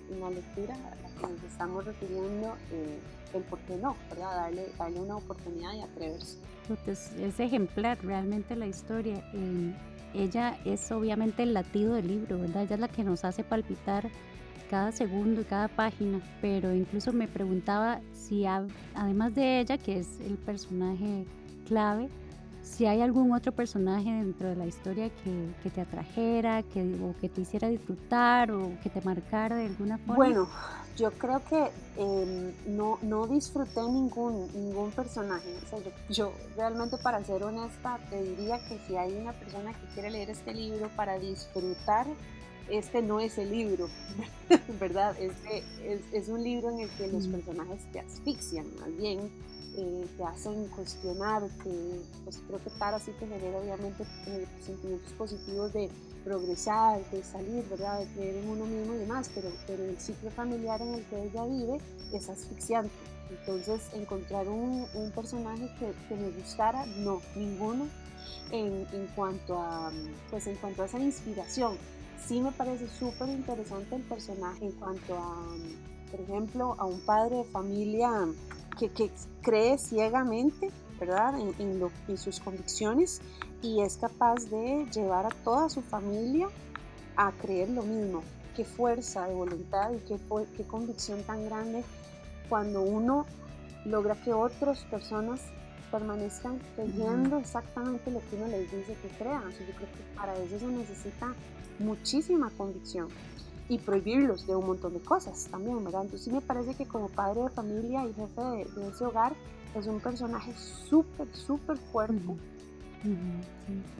en, 0.09 0.19
la 0.19 0.29
lectura 0.31 0.75
a 0.75 0.95
la 1.01 1.27
que 1.27 1.33
nos 1.33 1.43
estamos 1.43 1.85
refiriendo, 1.85 2.55
eh, 2.71 2.99
el 3.37 3.43
por 3.43 3.59
qué 3.59 3.75
no, 3.77 3.95
¿verdad? 4.09 4.35
Darle, 4.35 4.67
darle 4.77 4.99
una 4.99 5.17
oportunidad 5.17 5.73
y 5.73 5.81
atreverse. 5.81 6.37
Es, 6.87 7.11
es 7.13 7.39
ejemplar 7.39 7.97
realmente 8.03 8.55
la 8.55 8.67
historia. 8.67 9.23
ella 10.13 10.57
es 10.65 10.91
obviamente 10.91 11.43
el 11.43 11.53
latido 11.53 11.95
del 11.95 12.07
libro, 12.07 12.39
¿verdad? 12.39 12.63
Ella 12.63 12.75
es 12.75 12.81
la 12.81 12.87
que 12.87 13.03
nos 13.03 13.23
hace 13.23 13.43
palpitar 13.43 14.09
cada 14.69 14.91
segundo 14.91 15.41
y 15.41 15.43
cada 15.43 15.67
página, 15.67 16.19
pero 16.41 16.73
incluso 16.73 17.13
me 17.13 17.27
preguntaba 17.27 18.01
si 18.13 18.45
además 18.45 19.35
de 19.35 19.59
ella, 19.59 19.77
que 19.77 19.99
es 19.99 20.19
el 20.21 20.37
personaje 20.37 21.25
clave, 21.67 22.09
si 22.65 22.85
hay 22.87 23.01
algún 23.01 23.31
otro 23.31 23.51
personaje 23.51 24.09
dentro 24.09 24.49
de 24.49 24.55
la 24.55 24.65
historia 24.65 25.09
que, 25.09 25.49
que 25.61 25.69
te 25.69 25.81
atrajera, 25.81 26.63
que, 26.63 26.81
o 27.01 27.15
que 27.21 27.29
te 27.29 27.41
hiciera 27.41 27.67
disfrutar 27.69 28.51
o 28.51 28.71
que 28.81 28.89
te 28.89 29.01
marcara 29.01 29.55
de 29.57 29.67
alguna 29.67 29.97
forma. 29.99 30.15
Bueno, 30.15 30.49
yo 30.97 31.11
creo 31.11 31.41
que 31.45 31.69
em, 31.97 32.75
no, 32.75 32.97
no 33.03 33.27
disfruté 33.27 33.81
ningún, 33.81 34.47
ningún 34.53 34.91
personaje. 34.91 35.47
yo, 36.09 36.33
realmente, 36.57 36.97
para 36.97 37.23
ser 37.23 37.43
honesta, 37.43 37.99
te 38.09 38.21
diría 38.21 38.59
que 38.67 38.79
si 38.87 38.97
hay 38.97 39.13
una 39.13 39.33
persona 39.33 39.71
que 39.71 39.85
quiere 39.93 40.09
leer 40.09 40.31
este 40.31 40.53
libro 40.53 40.89
para 40.95 41.19
disfrutar, 41.19 42.07
este 42.67 43.03
no 43.03 43.19
es 43.19 43.37
el 43.37 43.51
libro, 43.51 43.87
¿verdad? 44.79 45.15
Este 45.19 45.59
es, 45.85 46.01
es, 46.11 46.29
un 46.29 46.43
libro 46.43 46.71
en 46.71 46.79
el 46.79 46.89
que 46.89 47.07
los 47.07 47.27
personajes 47.27 47.83
te 47.91 47.99
asfixian, 47.99 48.65
más 48.79 48.97
bien 48.97 49.29
eh, 49.77 50.07
te 50.17 50.23
hacen 50.23 50.67
cuestionar, 50.69 51.43
que 51.63 52.01
pues 52.23 52.41
creo 52.47 52.63
que 52.63 52.69
Tara 52.71 52.99
sí 52.99 53.11
te 53.19 53.27
genera 53.27 53.57
obviamente 53.57 54.03
eh, 54.27 54.47
sentimientos 54.65 55.11
positivos 55.13 55.73
de 55.73 55.89
progresar, 56.23 56.99
de 57.11 57.23
salir. 57.23 57.63
De 57.65 57.75
creer 58.15 58.35
en 58.37 58.49
uno 58.49 58.65
mismo 58.65 58.95
y 58.95 58.97
demás, 58.97 59.29
pero, 59.33 59.49
pero 59.67 59.83
el 59.83 59.97
ciclo 59.97 60.29
familiar 60.31 60.81
en 60.81 60.95
el 60.95 61.03
que 61.05 61.23
ella 61.23 61.45
vive 61.45 61.79
es 62.11 62.29
asfixiante. 62.29 62.91
Entonces, 63.29 63.81
encontrar 63.93 64.47
un, 64.47 64.87
personaje 65.15 65.69
que, 65.79 66.15
me 66.15 66.29
gustara, 66.31 66.85
no, 66.97 67.21
ninguno, 67.35 67.87
en, 68.51 68.85
cuanto 69.15 69.57
a, 69.57 69.91
pues, 70.29 70.47
en 70.47 70.55
cuanto 70.57 70.83
a 70.83 70.85
esa 70.85 70.99
inspiración. 70.99 71.77
Sí 72.23 72.41
me 72.41 72.51
parece 72.51 72.87
súper 72.87 73.29
interesante 73.29 73.95
el 73.95 74.01
personaje 74.03 74.65
en 74.65 74.71
cuanto 74.73 75.15
a, 75.15 75.43
por 76.11 76.21
ejemplo, 76.21 76.75
a 76.77 76.85
un 76.85 76.99
padre 77.01 77.37
de 77.37 77.43
familia 77.45 78.09
que, 78.77 78.89
que 78.89 79.11
cree 79.41 79.77
ciegamente, 79.77 80.71
¿verdad? 80.99 81.39
En, 81.39 81.53
en, 81.59 81.89
en 82.07 82.17
sus 82.17 82.39
convicciones 82.39 83.21
y 83.61 83.81
es 83.81 83.97
capaz 83.97 84.45
de 84.49 84.85
llevar 84.93 85.25
a 85.25 85.29
toda 85.43 85.69
su 85.69 85.81
familia 85.81 86.47
a 87.15 87.31
creer 87.31 87.69
lo 87.69 87.83
mismo. 87.83 88.23
Qué 88.55 88.63
fuerza 88.63 89.27
de 89.27 89.33
voluntad 89.33 89.91
y 89.91 89.97
qué, 89.99 90.17
qué 90.55 90.63
convicción 90.63 91.23
tan 91.23 91.45
grande 91.45 91.83
cuando 92.47 92.81
uno 92.81 93.25
logra 93.85 94.15
que 94.15 94.33
otras 94.33 94.83
personas 94.85 95.41
permanezcan 95.91 96.59
creyendo 96.75 97.37
exactamente 97.37 98.11
lo 98.11 98.19
que 98.19 98.35
uno 98.35 98.47
les 98.47 98.71
dice 98.71 98.95
que 99.01 99.07
crean. 99.17 99.49
yo 99.51 99.75
creo 99.75 99.91
que 99.91 100.15
para 100.15 100.33
eso 100.35 100.59
se 100.59 100.67
necesita 100.67 101.33
muchísima 101.79 102.49
convicción 102.57 103.07
y 103.67 103.79
prohibirlos 103.79 104.45
de 104.45 104.55
un 104.55 104.67
montón 104.67 104.93
de 104.93 104.99
cosas 104.99 105.47
también, 105.49 105.83
¿verdad? 105.83 106.03
Entonces 106.03 106.25
sí 106.25 106.31
me 106.31 106.41
parece 106.41 106.75
que 106.75 106.85
como 106.85 107.09
padre 107.09 107.41
de 107.41 107.49
familia 107.49 108.05
y 108.05 108.13
jefe 108.13 108.41
de, 108.41 108.89
ese 108.89 109.05
hogar 109.05 109.33
es 109.75 109.87
un 109.87 109.99
personaje 109.99 110.53
súper, 110.55 111.27
súper 111.33 111.77
fuerte. 111.77 112.21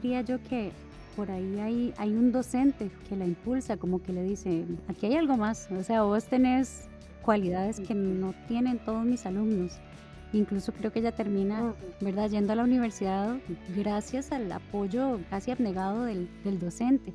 Diría 0.02 0.22
yo 0.22 0.42
que 0.42 0.72
por 1.16 1.30
ahí 1.30 1.58
hay, 1.60 1.94
hay 1.96 2.14
un 2.14 2.30
docente 2.30 2.90
que 3.08 3.16
la 3.16 3.24
impulsa, 3.24 3.76
como 3.76 4.02
que 4.02 4.12
le 4.12 4.22
dice, 4.22 4.64
aquí 4.88 5.06
hay 5.06 5.16
algo 5.16 5.36
más, 5.36 5.68
o 5.70 5.82
sea, 5.82 6.02
vos 6.02 6.24
tenés 6.24 6.88
cualidades 7.22 7.80
que 7.80 7.94
no 7.94 8.34
tienen 8.46 8.78
todos 8.78 9.04
mis 9.04 9.26
alumnos. 9.26 9.72
Incluso 10.32 10.72
creo 10.72 10.92
que 10.92 10.98
ella 10.98 11.12
termina, 11.12 11.74
¿verdad?, 12.00 12.30
yendo 12.30 12.52
a 12.52 12.56
la 12.56 12.64
universidad 12.64 13.36
gracias 13.76 14.32
al 14.32 14.50
apoyo 14.50 15.20
casi 15.30 15.50
abnegado 15.50 16.04
del, 16.04 16.28
del 16.44 16.58
docente. 16.58 17.12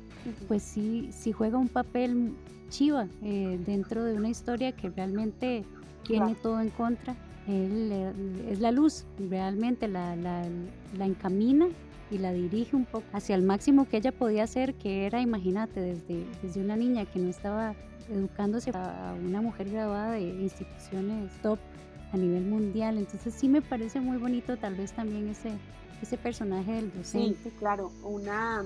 Pues 0.48 0.62
sí, 0.62 1.10
sí 1.12 1.32
juega 1.32 1.58
un 1.58 1.68
papel 1.68 2.34
chiva 2.70 3.06
eh, 3.22 3.60
dentro 3.66 4.02
de 4.04 4.14
una 4.14 4.30
historia 4.30 4.72
que 4.72 4.88
realmente 4.90 5.64
tiene 6.04 6.34
todo 6.34 6.60
en 6.60 6.70
contra. 6.70 7.14
Él, 7.46 7.92
es 8.48 8.60
la 8.60 8.72
luz, 8.72 9.04
realmente 9.18 9.88
la, 9.88 10.16
la, 10.16 10.44
la, 10.96 11.06
encamina 11.06 11.68
y 12.10 12.18
la 12.18 12.32
dirige 12.32 12.76
un 12.76 12.84
poco 12.84 13.04
hacia 13.12 13.34
el 13.34 13.42
máximo 13.42 13.88
que 13.88 13.98
ella 13.98 14.12
podía 14.12 14.44
hacer, 14.44 14.74
que 14.74 15.06
era, 15.06 15.20
imagínate, 15.20 15.80
desde, 15.80 16.24
desde 16.40 16.60
una 16.60 16.76
niña 16.76 17.04
que 17.04 17.18
no 17.18 17.28
estaba 17.28 17.74
educándose 18.10 18.70
a 18.74 19.14
una 19.22 19.40
mujer 19.40 19.70
graduada 19.70 20.12
de 20.12 20.22
instituciones 20.22 21.32
top 21.42 21.58
a 22.12 22.16
nivel 22.16 22.44
mundial. 22.44 22.98
Entonces 22.98 23.34
sí 23.34 23.48
me 23.48 23.62
parece 23.62 24.00
muy 24.00 24.18
bonito 24.18 24.56
tal 24.56 24.74
vez 24.74 24.92
también 24.92 25.28
ese, 25.28 25.52
ese 26.02 26.18
personaje 26.18 26.72
del 26.72 26.92
docente. 26.92 27.50
Sí, 27.50 27.56
claro, 27.58 27.90
una, 28.02 28.62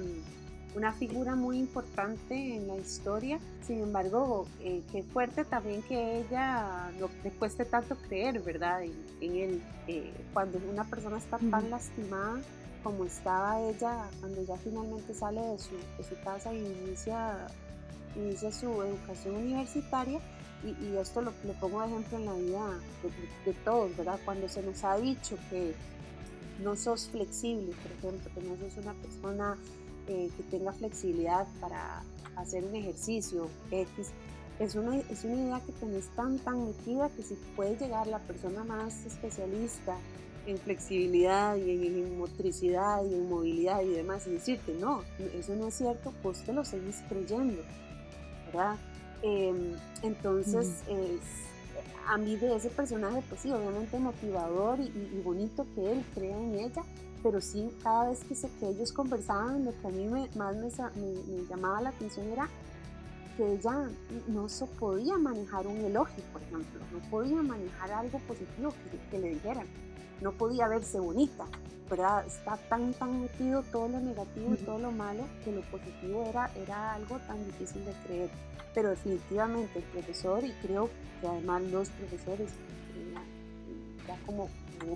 una 0.75 0.93
figura 0.93 1.35
muy 1.35 1.59
importante 1.59 2.57
en 2.57 2.69
la 2.69 2.77
historia. 2.77 3.39
Sin 3.67 3.81
embargo, 3.81 4.47
eh, 4.61 4.83
qué 4.93 5.03
fuerte 5.03 5.45
también 5.45 5.83
que 5.83 6.21
ella 6.21 6.91
no 6.99 7.09
le 7.25 7.31
cueste 7.31 7.65
tanto 7.65 7.97
creer, 7.97 8.41
¿verdad? 8.41 8.83
En, 8.83 8.93
en 9.21 9.37
él. 9.37 9.63
Eh, 9.89 10.13
cuando 10.33 10.59
una 10.71 10.85
persona 10.85 11.19
está 11.19 11.39
tan 11.39 11.71
lastimada 11.71 12.41
como 12.87 13.05
estaba 13.05 13.61
ella 13.63 14.09
cuando 14.21 14.45
ya 14.45 14.57
finalmente 14.59 15.13
sale 15.13 15.41
de 15.41 15.59
su, 15.59 15.75
de 15.99 16.05
su 16.09 16.15
casa 16.23 16.55
y 16.55 16.59
inicia, 16.87 17.49
inicia 18.15 18.53
su 18.53 18.81
educación 18.81 19.35
universitaria, 19.35 20.21
y, 20.65 20.97
esto 20.97 21.21
lo, 21.21 21.33
pongo 21.61 21.81
de 21.83 21.89
ejemplo 21.89 22.19
en 22.19 22.25
la 22.25 22.35
vida 22.35 22.81
de, 23.45 23.53
todos, 23.65 23.97
¿verdad? 23.97 24.19
Cuando 24.25 24.49
se 24.49 24.63
nos 24.63 24.83
ha 24.85 24.97
dicho 24.97 25.37
que 25.51 25.75
no 26.63 26.75
sos 26.77 27.09
flexible, 27.09 27.73
por 27.83 27.93
ejemplo, 27.93 28.31
que 28.35 28.43
no 28.43 28.57
sos 28.57 28.77
una 28.83 28.95
persona 28.95 29.57
eh, 30.09 30.31
que 30.37 30.43
tenga 30.45 30.73
flexibilidad 30.73 31.47
para 31.61 32.03
hacer 32.37 32.65
un 32.65 32.75
ejercicio 32.75 33.49
X, 33.71 34.11
es 34.59 34.75
una, 34.75 34.97
es 34.97 35.25
una 35.25 35.35
idea 35.35 35.61
que 35.61 35.73
tenés 35.73 36.09
tan, 36.17 36.39
tan 36.39 36.67
metida 36.67 37.11
que 37.11 37.23
si 37.23 37.35
puede 37.55 37.77
llegar 37.77 38.07
la 38.07 38.19
persona 38.21 38.65
más 38.65 39.05
especialista 39.05 39.97
en 40.47 40.59
flexibilidad 40.59 41.57
y 41.57 41.71
en, 41.71 42.19
motricidad 42.19 43.05
y 43.05 43.15
en 43.15 43.29
movilidad 43.29 43.83
y 43.83 43.89
demás 43.89 44.27
y 44.27 44.31
decirte, 44.31 44.75
no, 44.75 45.03
eso 45.35 45.55
no 45.57 45.69
es 45.69 45.75
cierto, 45.75 46.13
pues 46.23 46.43
te 46.45 46.53
lo 46.53 46.65
seguís 46.65 47.03
creyendo, 47.09 47.63
¿verdad? 48.47 48.77
Em, 49.27 49.75
entonces, 50.03 50.85
a 52.07 52.17
mí 52.17 52.37
de 52.37 52.55
ese 52.55 52.69
personaje, 52.71 53.25
pues 53.29 53.41
sí, 53.41 53.51
obviamente 53.51 53.99
motivador 53.99 54.79
y, 54.79 55.21
bonito 55.25 55.67
que 55.75 55.93
él 55.93 56.05
crea 56.15 56.39
en 56.39 56.55
ella, 56.55 56.85
pero 57.25 57.41
sí, 57.41 57.69
cada 57.83 58.11
vez 58.11 58.23
que, 58.23 58.37
se, 58.37 58.49
que 58.61 58.69
ellos 58.69 58.93
conversaban, 58.93 59.65
lo 59.65 59.73
que 59.81 59.89
a 59.89 59.91
mí 59.91 60.07
me, 60.07 60.29
más 60.37 60.55
me, 60.55 60.71
llamaba 61.51 61.81
la 61.81 61.89
atención 61.89 62.25
era 62.29 62.49
que 63.37 63.55
ella 63.55 63.89
no 64.29 64.49
se 64.49 64.65
podía 64.67 65.19
manejar 65.19 65.67
un 65.67 65.79
elogio, 65.79 66.23
por 66.33 66.41
ejemplo, 66.43 66.81
no 66.93 67.11
podía 67.11 67.43
manejar 67.43 67.91
algo 67.91 68.21
positivo 68.29 68.71
que, 68.71 69.11
que 69.11 69.19
le 69.19 69.31
dijeran, 69.31 69.67
no 70.21 70.33
podía 70.33 70.69
verse 70.69 70.99
bonita, 70.99 71.45
¿verdad? 71.91 72.27
Está 72.27 72.57
tan, 72.69 72.93
tan 72.95 73.23
metido 73.23 73.63
todo 73.65 73.89
lo 73.89 74.01
negativo 74.01 74.55
y 74.55 74.65
todo 74.65 74.79
lo 74.79 74.91
malo 74.91 75.25
que 75.45 75.53
lo 75.53 75.63
positivo 75.63 76.25
era, 76.29 76.51
era 76.57 76.95
algo 76.95 77.19
tan 77.21 77.45
difícil 77.47 77.85
de 77.85 77.93
creer. 78.07 78.31
Pero 78.75 78.91
definitivamente 78.91 79.79
el 79.79 79.85
profesor 79.85 80.45
y 80.45 80.53
creo 80.63 80.91
que 81.21 81.29
además 81.29 81.63
los 81.65 81.89
profesores 81.91 82.51
ya 84.07 84.17
como, 84.25 84.49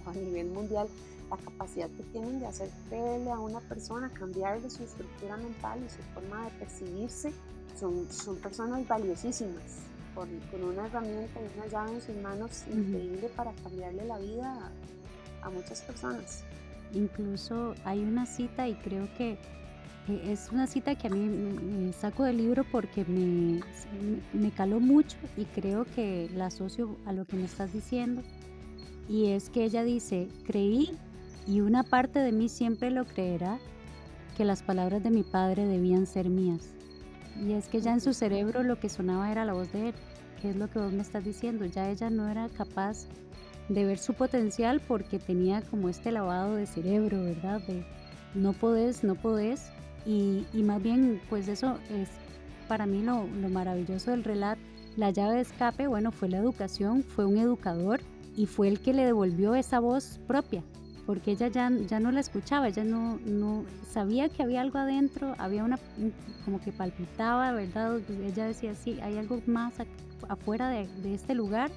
a 0.06 0.12
nivel 0.12 0.48
mundial 0.48 0.88
la 1.30 1.36
capacidad 1.36 1.88
que 1.90 2.02
tienen 2.04 2.40
de 2.40 2.46
hacer 2.46 2.68
creerle 2.88 3.30
a 3.30 3.38
una 3.38 3.60
persona, 3.60 4.10
cambiarle 4.12 4.68
su 4.68 4.82
estructura 4.82 5.36
mental 5.36 5.80
y 5.84 5.88
su 5.88 6.02
forma 6.12 6.44
de 6.44 6.50
percibirse, 6.58 7.32
son, 7.78 8.10
son 8.10 8.36
personas 8.36 8.86
valiosísimas, 8.88 9.62
con, 10.14 10.28
con 10.50 10.64
una 10.64 10.86
herramienta 10.86 11.40
y 11.40 11.58
una 11.58 11.66
llave 11.68 11.92
en 11.94 12.00
sus 12.00 12.16
manos 12.16 12.64
increíble 12.68 13.30
para 13.36 13.52
cambiarle 13.62 14.04
la 14.06 14.18
vida 14.18 14.72
a, 15.42 15.50
muchas 15.50 15.82
personas. 15.82 16.44
Incluso 16.92 17.74
hay 17.84 18.00
una 18.00 18.26
cita 18.26 18.68
y 18.68 18.74
creo 18.74 19.08
que 19.16 19.32
eh, 20.08 20.22
es 20.26 20.50
una 20.50 20.66
cita 20.66 20.94
que 20.96 21.06
a 21.06 21.10
mí 21.10 21.20
me 21.20 21.92
saco 21.92 22.24
del 22.24 22.38
libro 22.38 22.64
porque 22.70 23.04
me, 23.04 23.60
me 24.32 24.50
caló 24.50 24.80
mucho 24.80 25.16
y 25.36 25.44
creo 25.44 25.84
que 25.84 26.30
la 26.34 26.46
asocio 26.46 26.96
a 27.06 27.12
lo 27.12 27.24
que 27.24 27.36
me 27.36 27.44
estás 27.44 27.72
diciendo. 27.72 28.22
Y 29.08 29.30
es 29.30 29.50
que 29.50 29.64
ella 29.64 29.82
dice, 29.82 30.28
creí 30.46 30.96
y 31.46 31.60
una 31.60 31.82
parte 31.82 32.20
de 32.20 32.32
mí 32.32 32.48
siempre 32.48 32.90
lo 32.90 33.06
creerá 33.06 33.58
que 34.36 34.44
las 34.44 34.62
palabras 34.62 35.02
de 35.02 35.10
mi 35.10 35.22
padre 35.22 35.66
debían 35.66 36.06
ser 36.06 36.28
mías. 36.28 36.70
Y 37.36 37.52
es 37.52 37.68
que 37.68 37.80
ya 37.80 37.92
en 37.92 38.00
su 38.00 38.12
cerebro 38.14 38.62
lo 38.62 38.78
que 38.78 38.88
sonaba 38.88 39.30
era 39.30 39.44
la 39.44 39.52
voz 39.52 39.72
de 39.72 39.88
él, 39.88 39.94
que 40.40 40.50
es 40.50 40.56
lo 40.56 40.68
que 40.70 40.78
vos 40.78 40.92
me 40.92 41.02
estás 41.02 41.24
diciendo. 41.24 41.64
Ya 41.64 41.90
ella 41.90 42.10
no 42.10 42.28
era 42.28 42.48
capaz 42.48 43.06
de 43.70 43.84
ver 43.84 43.98
su 43.98 44.14
potencial 44.14 44.80
porque 44.86 45.20
tenía 45.20 45.62
como 45.62 45.88
este 45.88 46.10
lavado 46.10 46.56
de 46.56 46.66
cerebro, 46.66 47.22
¿verdad? 47.22 47.60
De 47.62 47.84
no 48.34 48.52
podés, 48.52 49.04
no 49.04 49.14
podés. 49.14 49.70
Y, 50.04 50.44
más 50.54 50.82
bien, 50.82 51.20
pues 51.28 51.46
eso 51.46 51.78
es 51.90 52.08
para 52.66 52.86
mí 52.86 53.02
lo, 53.02 53.26
maravilloso 53.26 54.10
del 54.10 54.24
relato. 54.24 54.60
La 54.96 55.10
llave 55.10 55.36
de 55.36 55.42
escape, 55.42 55.86
bueno, 55.86 56.10
fue 56.10 56.28
la 56.28 56.38
educación, 56.38 57.04
fue 57.04 57.24
un 57.26 57.36
educador 57.36 58.00
y 58.36 58.46
fue 58.46 58.68
el 58.68 58.80
que 58.80 58.92
le 58.92 59.04
devolvió 59.04 59.54
esa 59.54 59.78
voz 59.78 60.18
propia, 60.26 60.64
porque 61.06 61.32
ella 61.32 61.46
ya, 61.46 61.70
ya 61.70 62.00
no 62.00 62.10
la 62.10 62.20
escuchaba, 62.20 62.68
ella 62.68 62.82
no, 62.82 63.18
no 63.24 63.64
sabía 63.88 64.28
que 64.28 64.42
había 64.42 64.62
algo 64.62 64.78
adentro, 64.78 65.34
había 65.38 65.62
una, 65.62 65.78
como 66.44 66.60
que 66.60 66.72
palpitaba, 66.72 67.52
¿verdad? 67.52 68.00
Ella 68.24 68.46
decía, 68.46 68.74
sí, 68.74 68.98
hay 69.00 69.16
algo 69.16 69.40
más 69.46 69.74
afuera 70.28 70.70
de 70.70 71.14
este 71.14 71.34
lugar, 71.34 71.70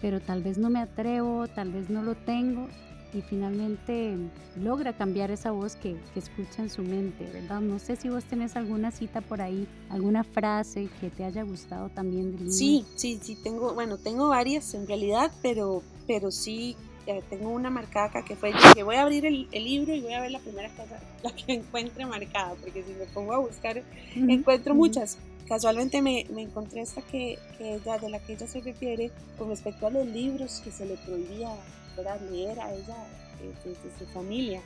pero 0.00 0.20
tal 0.20 0.42
vez 0.42 0.58
no 0.58 0.70
me 0.70 0.80
atrevo, 0.80 1.48
tal 1.48 1.72
vez 1.72 1.90
no 1.90 2.02
lo 2.02 2.14
tengo 2.14 2.68
y 3.14 3.22
finalmente 3.22 4.16
logra 4.60 4.92
cambiar 4.92 5.30
esa 5.30 5.50
voz 5.50 5.76
que, 5.76 5.96
que, 6.12 6.20
escucha 6.20 6.62
en 6.62 6.70
su 6.70 6.82
mente, 6.82 7.24
¿verdad? 7.32 7.60
No 7.60 7.78
sé 7.78 7.96
si 7.96 8.08
vos 8.08 8.24
tenés 8.24 8.54
alguna 8.56 8.90
cita 8.90 9.20
por 9.20 9.40
ahí, 9.40 9.66
alguna 9.88 10.24
frase 10.24 10.88
que 11.00 11.08
te 11.08 11.24
haya 11.24 11.42
gustado 11.42 11.88
también 11.88 12.36
del 12.36 12.52
Sí, 12.52 12.84
sí, 12.96 13.18
sí, 13.22 13.36
tengo, 13.42 13.72
bueno, 13.72 13.96
tengo 13.96 14.28
varias 14.28 14.74
en 14.74 14.86
realidad, 14.86 15.32
pero, 15.42 15.82
pero 16.06 16.30
sí 16.30 16.76
eh, 17.06 17.22
tengo 17.30 17.48
una 17.48 17.70
marcada 17.70 18.06
acá 18.06 18.22
que 18.22 18.36
fue 18.36 18.52
que 18.74 18.82
voy 18.82 18.96
a 18.96 19.02
abrir 19.02 19.24
el, 19.24 19.48
el, 19.52 19.64
libro 19.64 19.94
y 19.94 20.02
voy 20.02 20.12
a 20.12 20.20
ver 20.20 20.30
la 20.30 20.40
primera 20.40 20.68
cosa, 20.68 21.00
la 21.22 21.34
que 21.34 21.52
encuentre 21.54 22.04
marcada, 22.04 22.54
porque 22.60 22.82
si 22.82 22.92
me 22.92 23.06
pongo 23.06 23.32
a 23.32 23.38
buscar, 23.38 23.82
encuentro 24.14 24.74
muchas. 24.74 25.16
Casualmente 25.48 26.02
me, 26.02 26.26
me 26.30 26.42
encontré 26.42 26.82
esta 26.82 27.00
que, 27.02 27.38
que 27.56 27.76
ella, 27.76 27.98
de 27.98 28.10
la 28.10 28.18
que 28.20 28.34
ella 28.34 28.46
se 28.46 28.60
refiere 28.60 29.10
con 29.38 29.48
respecto 29.48 29.86
a 29.86 29.90
los 29.90 30.06
libros 30.06 30.60
que 30.60 30.70
se 30.70 30.84
le 30.84 30.96
prohibía 30.98 31.50
leer 32.30 32.60
a 32.60 32.72
ella 32.72 32.96
desde 33.40 33.72
eh, 33.72 33.92
su 33.98 34.06
familia. 34.06 34.60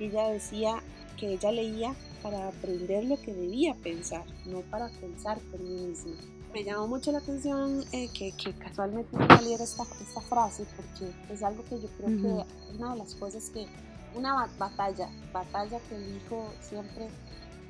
Ella 0.00 0.28
decía 0.28 0.82
que 1.18 1.34
ella 1.34 1.52
leía 1.52 1.94
para 2.22 2.48
aprender 2.48 3.04
lo 3.04 3.20
que 3.20 3.32
debía 3.32 3.74
pensar, 3.74 4.24
no 4.46 4.60
para 4.62 4.88
pensar 4.88 5.38
por 5.50 5.60
mí 5.60 5.86
misma. 5.86 6.12
Me 6.52 6.64
llamó 6.64 6.86
mucho 6.86 7.12
la 7.12 7.18
atención 7.18 7.84
eh, 7.92 8.08
que, 8.12 8.32
que, 8.32 8.52
casualmente 8.52 9.16
saliera 9.16 9.64
esta, 9.64 9.84
esta, 9.84 10.20
frase 10.20 10.64
porque 10.76 11.12
es 11.32 11.42
algo 11.42 11.64
que 11.64 11.80
yo 11.80 11.88
creo 11.96 12.08
que 12.08 12.40
es 12.42 12.78
una 12.78 12.92
de 12.92 12.98
las 12.98 13.14
cosas 13.14 13.48
que, 13.50 13.66
una 14.14 14.46
batalla, 14.58 15.08
batalla 15.32 15.78
que 15.88 15.96
elijo 15.96 16.52
siempre 16.60 17.08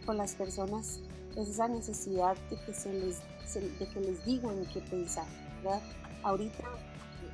con 0.04 0.16
las 0.16 0.34
personas 0.34 0.98
es 1.36 1.48
esa 1.48 1.68
necesidad 1.68 2.36
de 2.50 2.56
que, 2.64 2.74
se 2.74 2.92
les, 2.92 3.20
de 3.78 3.86
que 3.86 4.00
les 4.00 4.24
digan 4.24 4.64
qué 4.72 4.80
pensar. 4.80 5.26
¿verdad? 5.62 5.80
Ahorita 6.22 6.64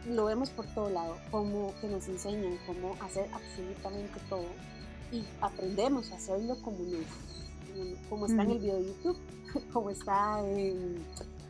lo 0.07 0.27
vemos 0.27 0.51
por 0.51 0.67
todo 0.75 0.91
lado, 0.91 1.17
como 1.31 1.75
que 1.81 1.89
nos 1.89 2.07
enseñan 2.09 2.59
cómo 2.67 2.95
hacer 3.03 3.29
absolutamente 3.33 4.19
todo 4.29 4.47
y 5.13 5.25
aprendemos 5.41 6.11
a 6.13 6.17
hacerlo 6.17 6.57
como, 6.63 6.79
como 8.09 8.27
está 8.27 8.43
en 8.43 8.51
el 8.51 8.59
video 8.59 8.77
de 8.77 8.87
YouTube, 8.87 9.19
como 9.73 9.91
está 9.91 10.41
en, 10.47 10.97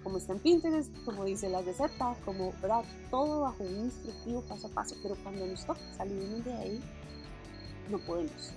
como 0.03 0.19
está 0.19 0.33
en 0.33 0.39
Pinterest, 0.41 0.91
como 1.05 1.25
dice 1.25 1.49
la 1.49 1.63
receta, 1.63 2.17
como 2.25 2.53
¿verdad? 2.63 2.85
todo 3.11 3.43
bajo 3.43 3.65
un 3.65 3.87
instructivo 3.87 4.43
paso 4.43 4.69
a 4.69 4.71
paso, 4.71 4.97
pero 5.03 5.17
cuando 5.23 5.47
nos 5.47 5.65
toca 5.65 5.81
salir 5.97 6.43
de 6.45 6.53
ahí, 6.55 6.81
no 7.91 7.99
podemos. 7.99 8.53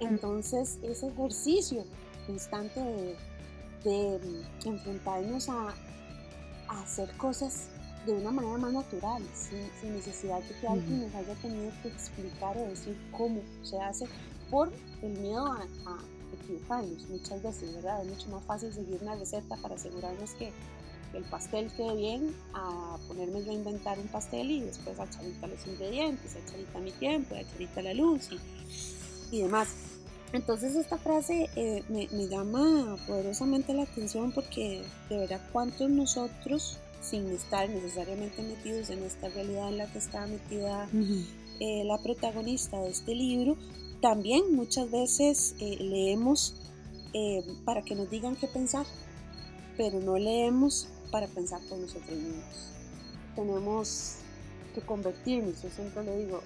Entonces, 0.00 0.78
ese 0.82 1.08
ejercicio 1.08 1.84
constante 2.26 2.80
de, 2.80 3.16
de 3.84 4.20
enfrentarnos 4.64 5.48
a, 5.48 5.74
a 6.68 6.82
hacer 6.82 7.10
cosas 7.16 7.68
de 8.06 8.12
una 8.12 8.30
manera 8.30 8.56
más 8.56 8.72
natural, 8.72 9.22
sin, 9.34 9.92
necesidad 9.92 10.40
de 10.40 10.54
que 10.60 10.68
alguien 10.68 11.02
nos 11.02 11.14
haya 11.14 11.34
tenido 11.34 11.72
que 11.82 11.88
explicar 11.88 12.56
o 12.56 12.68
decir 12.68 12.96
cómo 13.10 13.40
se 13.62 13.80
hace 13.80 14.06
por 14.48 14.72
el 15.02 15.18
miedo 15.18 15.44
a, 15.46 15.66
equivocarnos 16.40 17.08
muchas 17.08 17.42
veces, 17.42 17.74
¿verdad? 17.74 18.02
Es 18.02 18.08
mucho 18.08 18.28
más 18.30 18.44
fácil 18.44 18.72
seguir 18.72 18.98
una 19.02 19.16
receta 19.16 19.56
para 19.56 19.74
asegurarnos 19.74 20.32
que 20.34 20.52
el 21.14 21.24
pastel 21.24 21.70
quede 21.76 21.96
bien 21.96 22.34
a 22.52 22.98
ponerme 23.08 23.44
yo 23.44 23.52
a 23.52 23.54
inventar 23.54 23.98
un 23.98 24.08
pastel 24.08 24.50
y 24.50 24.60
después 24.60 24.96
echar 24.98 25.48
los 25.48 25.66
ingredientes, 25.66 26.36
echar 26.36 26.82
mi 26.82 26.92
tiempo, 26.92 27.34
echar 27.34 27.84
la 27.84 27.94
luz 27.94 28.28
y, 28.30 29.36
y 29.36 29.42
demás. 29.42 29.68
Entonces 30.36 30.76
esta 30.76 30.98
frase 30.98 31.48
eh, 31.56 31.82
me, 31.88 32.08
me, 32.12 32.28
llama 32.28 32.98
poderosamente 33.06 33.72
la 33.72 33.84
atención 33.84 34.32
porque 34.32 34.82
de 35.08 35.16
verdad 35.16 35.40
cuántos 35.50 35.88
nosotros, 35.88 36.76
sin 37.00 37.26
estar 37.30 37.70
necesariamente 37.70 38.42
metidos 38.42 38.90
en 38.90 39.02
esta 39.02 39.30
realidad 39.30 39.70
en 39.70 39.78
la 39.78 39.90
que 39.90 39.98
está 39.98 40.26
metida 40.26 40.88
eh, 41.58 41.84
la 41.84 41.96
protagonista 42.02 42.78
de 42.80 42.90
este 42.90 43.14
libro, 43.14 43.56
también 44.02 44.54
muchas 44.54 44.90
veces 44.90 45.54
eh, 45.58 45.78
leemos 45.80 46.54
para 47.64 47.80
que 47.80 47.94
nos 47.94 48.10
digan 48.10 48.36
qué 48.36 48.46
pensar, 48.46 48.84
pero 49.78 50.00
no 50.00 50.18
leemos 50.18 50.86
para 51.10 51.26
pensar 51.28 51.62
por 51.66 51.78
nosotros 51.78 52.10
mismos. 52.10 52.72
Tenemos 53.34 54.16
que 54.74 54.82
convertirnos, 54.82 55.62
yo 55.62 55.70
siempre 55.70 56.04
le 56.04 56.18
digo, 56.18 56.42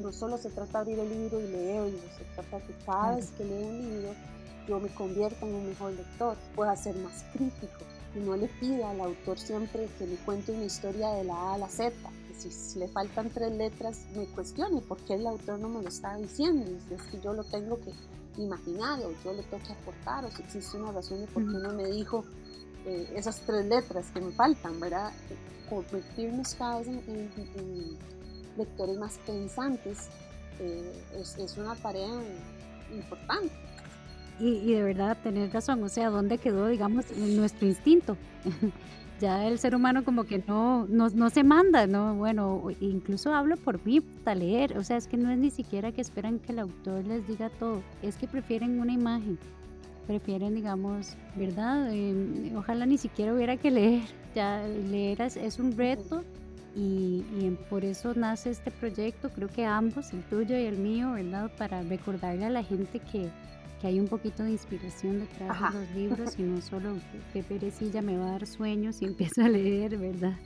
no 0.00 0.12
solo 0.12 0.38
se 0.38 0.50
trata 0.50 0.84
de 0.84 0.94
abrir 0.94 0.98
el 0.98 1.22
libro 1.22 1.40
y 1.40 1.48
leer, 1.48 1.92
se 2.16 2.24
trata 2.34 2.58
de 2.58 2.64
que 2.64 2.84
cada 2.84 3.16
vez 3.16 3.30
que 3.36 3.44
leo 3.44 3.66
un 3.66 3.78
libro 3.78 4.14
yo 4.68 4.78
me 4.78 4.88
convierta 4.90 5.46
en 5.46 5.54
un 5.54 5.68
mejor 5.68 5.92
lector, 5.92 6.36
pueda 6.54 6.76
ser 6.76 6.94
más 6.96 7.24
crítico 7.32 7.84
y 8.14 8.20
no 8.20 8.36
le 8.36 8.48
pida 8.60 8.90
al 8.90 9.00
autor 9.00 9.38
siempre 9.38 9.88
que 9.98 10.06
me 10.06 10.16
cuente 10.16 10.52
una 10.52 10.64
historia 10.64 11.10
de 11.10 11.24
la 11.24 11.34
A 11.34 11.54
a 11.54 11.58
la 11.58 11.68
Z, 11.68 11.92
que 12.28 12.50
si, 12.50 12.78
le 12.78 12.88
faltan 12.88 13.30
tres 13.30 13.52
letras 13.56 14.06
me 14.14 14.26
cuestione 14.26 14.80
por 14.82 14.98
qué 14.98 15.14
el 15.14 15.26
autor 15.26 15.58
no 15.58 15.68
me 15.68 15.82
lo 15.82 15.88
está 15.88 16.16
diciendo, 16.16 16.70
es 16.90 17.02
que 17.02 17.20
yo 17.20 17.32
lo 17.32 17.44
tengo 17.44 17.80
que 17.80 17.92
imaginar 18.36 19.00
o 19.00 19.12
yo 19.24 19.32
le 19.32 19.42
tengo 19.44 19.64
que 19.64 19.72
aportar 19.72 20.24
o 20.24 20.30
si 20.30 20.42
existe 20.42 20.76
una 20.76 20.92
razón 20.92 21.20
de 21.20 21.26
por 21.26 21.42
qué 21.42 21.58
no 21.58 21.72
me 21.72 21.86
dijo 21.86 22.24
eh, 22.86 23.10
esas 23.16 23.40
tres 23.40 23.66
letras 23.66 24.06
que 24.12 24.20
me 24.20 24.32
faltan, 24.32 24.78
¿verdad? 24.78 25.12
Convertirnos 25.68 26.54
cada 26.54 26.78
vez 26.78 26.88
en 26.88 27.30
lectores 28.58 28.98
más 28.98 29.18
pensantes, 29.26 30.08
eh, 30.60 30.92
es, 31.16 31.56
una 31.56 31.74
tarea 31.76 32.10
importante. 32.92 33.54
Y, 34.40 34.72
de 34.72 34.82
verdad, 34.82 35.16
tener 35.22 35.52
razón, 35.52 35.82
o 35.82 35.88
sea, 35.88 36.10
¿dónde 36.10 36.38
quedó, 36.38 36.68
digamos, 36.68 37.10
nuestro 37.16 37.66
instinto? 37.66 38.16
ya 39.20 39.48
el 39.48 39.58
ser 39.58 39.74
humano 39.74 40.04
como 40.04 40.24
que 40.24 40.42
no, 40.46 40.86
no, 40.86 41.08
no, 41.08 41.30
se 41.30 41.42
manda, 41.42 41.88
¿no? 41.88 42.14
Bueno, 42.14 42.62
incluso 42.80 43.34
hablo 43.34 43.56
por 43.56 43.84
mí, 43.84 44.00
para 44.00 44.36
leer, 44.36 44.78
o 44.78 44.84
sea, 44.84 44.96
es 44.96 45.08
que 45.08 45.16
no 45.16 45.30
es 45.30 45.38
ni 45.38 45.50
siquiera 45.50 45.90
que 45.90 46.00
esperan 46.00 46.38
que 46.38 46.52
el 46.52 46.60
autor 46.60 47.04
les 47.04 47.26
diga 47.26 47.50
todo, 47.50 47.82
es 48.02 48.16
que 48.16 48.28
prefieren 48.28 48.78
una 48.80 48.92
imagen, 48.92 49.38
prefieren, 50.06 50.54
digamos, 50.54 51.16
¿verdad? 51.34 51.88
Eh, 51.92 52.52
ojalá 52.56 52.86
ni 52.86 52.96
siquiera 52.96 53.34
hubiera 53.34 53.56
que 53.56 53.72
leer, 53.72 54.04
ya 54.36 54.62
leer 54.62 55.20
es, 55.22 55.36
es 55.36 55.58
un 55.58 55.76
reto 55.76 56.22
y, 56.80 57.56
por 57.68 57.84
eso 57.84 58.14
nace 58.14 58.50
este 58.50 58.70
proyecto, 58.70 59.30
creo 59.30 59.48
que 59.48 59.64
ambos, 59.64 60.12
el 60.12 60.22
tuyo 60.22 60.56
y 60.56 60.62
el 60.62 60.78
mío, 60.78 61.12
¿verdad? 61.12 61.50
Para 61.58 61.82
recordarle 61.82 62.44
a 62.44 62.50
la 62.50 62.62
gente 62.62 63.00
que, 63.00 63.28
que 63.80 63.86
hay 63.88 63.98
un 63.98 64.06
poquito 64.06 64.44
de 64.44 64.52
inspiración 64.52 65.18
detrás 65.18 65.72
de 65.72 65.78
los 65.80 65.90
libros 65.90 66.38
y 66.38 66.42
no 66.42 66.60
solo 66.60 66.94
que 67.32 67.42
perecilla 67.42 68.00
me 68.00 68.16
va 68.16 68.28
a 68.28 68.32
dar 68.32 68.46
sueños 68.46 69.02
y 69.02 69.04
empiezo 69.06 69.42
a 69.42 69.48
leer, 69.48 69.98
¿verdad? 69.98 70.36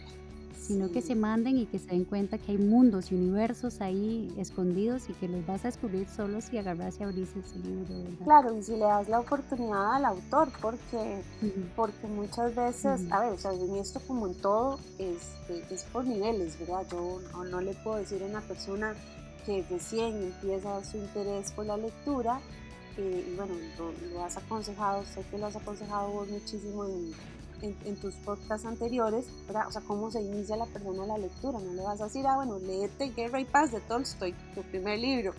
Sino 0.62 0.92
que 0.92 1.02
se 1.02 1.16
manden 1.16 1.59
y 1.59 1.66
que 1.66 1.78
se 1.78 1.88
den 1.88 2.04
cuenta 2.04 2.38
que 2.38 2.52
hay 2.52 2.59
mundos 2.59 3.11
y 3.11 3.16
universos 3.16 3.81
ahí 3.81 4.33
escondidos 4.38 5.09
y 5.11 5.14
que 5.14 5.26
los 5.26 5.45
vas 5.45 5.64
a 5.64 5.69
descubrir 5.69 6.09
solo 6.09 6.40
si 6.40 6.57
agarras 6.57 7.00
y 7.00 7.02
abrís 7.02 7.31
ese 7.37 7.59
libro. 7.59 7.95
Claro, 8.25 8.57
y 8.57 8.62
si 8.62 8.73
le 8.73 8.85
das 8.85 9.09
la 9.09 9.21
oportunidad 9.21 9.97
al 9.97 10.04
autor, 10.04 10.49
porque, 10.60 11.23
porque 11.75 12.06
muchas 12.06 12.54
veces, 12.54 13.00
a 13.10 13.21
ver, 13.21 13.32
o 13.32 13.39
sea, 13.39 13.52
en 13.52 13.75
esto 13.76 14.00
como 14.06 14.28
en 14.28 14.34
todo, 14.34 14.78
es, 14.99 15.32
es 15.71 15.82
por 15.84 16.04
niveles, 16.04 16.58
¿verdad? 16.60 16.87
Yo 16.93 17.21
no, 17.50 17.60
le 17.60 17.75
puedo 17.75 17.97
decir 17.97 18.23
a 18.23 18.26
una 18.26 18.41
persona 18.41 18.95
que 19.45 19.65
recién 19.69 20.15
empieza 20.23 20.84
su 20.84 20.97
interés 20.97 21.50
por 21.50 21.67
la 21.67 21.76
lectura, 21.76 22.41
eh, 22.99 23.26
y 23.32 23.37
bueno, 23.37 23.54
lo, 23.78 23.93
lo, 24.10 24.25
has 24.25 24.37
aconsejado, 24.37 25.02
sé 25.04 25.25
que 25.30 25.39
lo 25.39 25.47
has 25.47 25.56
aconsejado 25.56 26.10
vos 26.10 26.28
muchísimo 26.28 26.84
en 26.84 27.13
en, 27.63 27.97
tus 27.97 28.15
podcasts 28.17 28.67
anteriores, 28.67 29.27
¿verdad? 29.47 29.69
O 29.69 29.73
sea, 29.73 29.83
cómo 29.83 30.11
se 30.11 30.21
inicia 30.21 30.57
la 30.57 30.67
persona 30.67 31.07
la 31.07 31.19
lectura. 31.19 31.59
No 31.61 31.73
le 31.73 31.83
vas 31.83 32.01
a 32.01 32.05
decir, 32.05 32.27
ah, 32.27 32.37
bueno, 32.37 32.59
léete 32.59 33.11
Guerra 33.11 33.41
y 33.41 33.45
Paz 33.45 33.73
de 33.73 33.81
Tolstoy, 33.81 34.35
tu 34.55 34.63
primer 34.63 34.99
libro. 34.99 35.33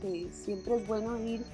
Que 0.00 0.28
siempre 0.32 0.76
es 0.76 0.86
bueno 0.86 1.18
ir, 1.18 1.44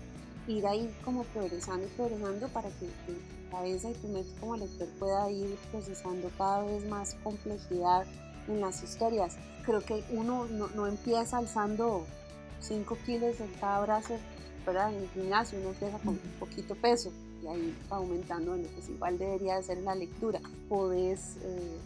ir 0.47 0.67
ahí 0.67 0.95
como 1.05 1.25
progresando 1.25 1.87
y 1.87 1.91
progresando 1.91 2.49
para 2.49 2.69
que 2.69 2.87
tu 3.07 3.51
cabeza 3.51 3.91
y 3.91 3.95
tu 3.95 4.09
mente 4.09 4.31
como 4.39 4.57
lector 4.57 4.89
pueda 4.99 5.31
ir 5.31 5.57
procesando 5.71 6.31
cada 6.39 6.63
vez 6.63 6.89
más 6.89 7.17
complejidad 7.23 8.07
en 8.49 8.61
las 8.61 8.83
historias. 8.83 9.37
Creo 9.65 9.81
que 9.81 10.05
uno 10.11 10.47
no, 10.47 10.69
no 10.69 10.87
empieza 10.87 11.39
alzando 11.39 12.07
5 12.61 12.97
kilos 13.05 13.41
en 13.41 13.53
cada 13.61 13.81
brazo, 13.81 14.15
¿verdad? 14.65 14.95
En 14.95 15.03
el 15.03 15.09
gimnasio, 15.11 15.59
uno 15.59 15.71
empieza 15.71 15.99
con 15.99 16.11
un 16.11 16.37
poquito 16.39 16.75
peso 16.77 17.11
y 17.43 17.47
ahí 17.47 17.75
va 17.91 17.97
aumentando, 17.97 18.53
bueno, 18.53 18.69
pues 18.75 18.89
igual 18.89 19.19
debería 19.19 19.57
de 19.57 19.63
ser 19.63 19.79
la 19.79 19.95
lectura. 19.95 20.41
Puedes 20.69 21.37
eh, 21.43 21.79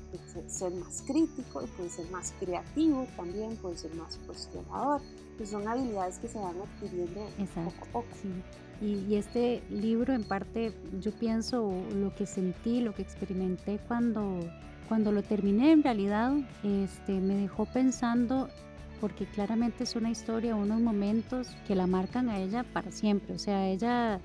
ser 0.49 0.73
más 0.75 1.03
crítico 1.07 1.63
y 1.63 1.67
puedes 1.67 1.93
ser 1.93 2.11
más 2.11 2.33
creativo 2.41 3.07
también, 3.17 3.57
puedes 3.57 3.81
ser 3.81 3.95
más 3.95 4.19
cuestionador. 4.27 5.01
Pues 5.37 5.51
son 5.51 5.67
habilidades 5.67 6.19
que 6.19 6.29
se 6.29 6.39
van 6.39 6.55
adquiriendo 6.61 7.27
poco 7.65 7.85
a 7.85 7.93
poco. 7.93 8.09
Y, 8.81 8.95
y, 9.09 9.17
este 9.17 9.63
libro 9.71 10.13
en 10.13 10.25
parte 10.25 10.73
yo 11.01 11.13
pienso 11.13 11.73
lo 11.95 12.15
que 12.15 12.27
sentí, 12.27 12.81
lo 12.81 12.93
que 12.95 13.03
experimenté 13.03 13.79
cuando, 13.89 14.41
cuando 14.89 15.13
lo 15.13 15.23
terminé 15.23 15.73
en 15.73 15.83
realidad, 15.83 16.33
este, 16.63 17.13
me 17.21 17.37
dejó 17.37 17.67
pensando 17.67 18.49
porque 19.01 19.27
claramente 19.27 19.85
es 19.85 19.97
una 19.97 20.11
historia, 20.11 20.57
unos 20.57 20.81
momentos 20.81 21.49
que 21.67 21.75
la 21.75 21.87
marcan 21.87 22.29
a 22.29 22.39
ella 22.39 22.65
para 22.73 22.91
siempre. 22.91 23.35
O 23.35 23.39
sea, 23.39 23.69
ella 23.69 24.21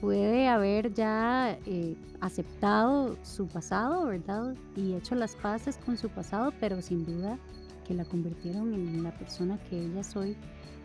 puede 0.00 0.48
haber 0.48 0.92
ya 0.92 1.58
eh, 1.66 1.96
aceptado 2.20 3.16
su 3.22 3.46
pasado, 3.46 4.06
¿verdad? 4.06 4.54
Y 4.76 4.94
hecho 4.94 5.14
las 5.14 5.34
paces 5.36 5.78
con 5.78 5.96
su 5.96 6.08
pasado, 6.08 6.52
pero 6.60 6.82
sin 6.82 7.04
duda 7.04 7.38
que 7.86 7.94
la 7.94 8.04
convirtieron 8.04 8.74
en 8.74 9.02
la 9.02 9.12
persona 9.12 9.58
que 9.68 9.78
ella 9.78 10.02
soy. 10.02 10.36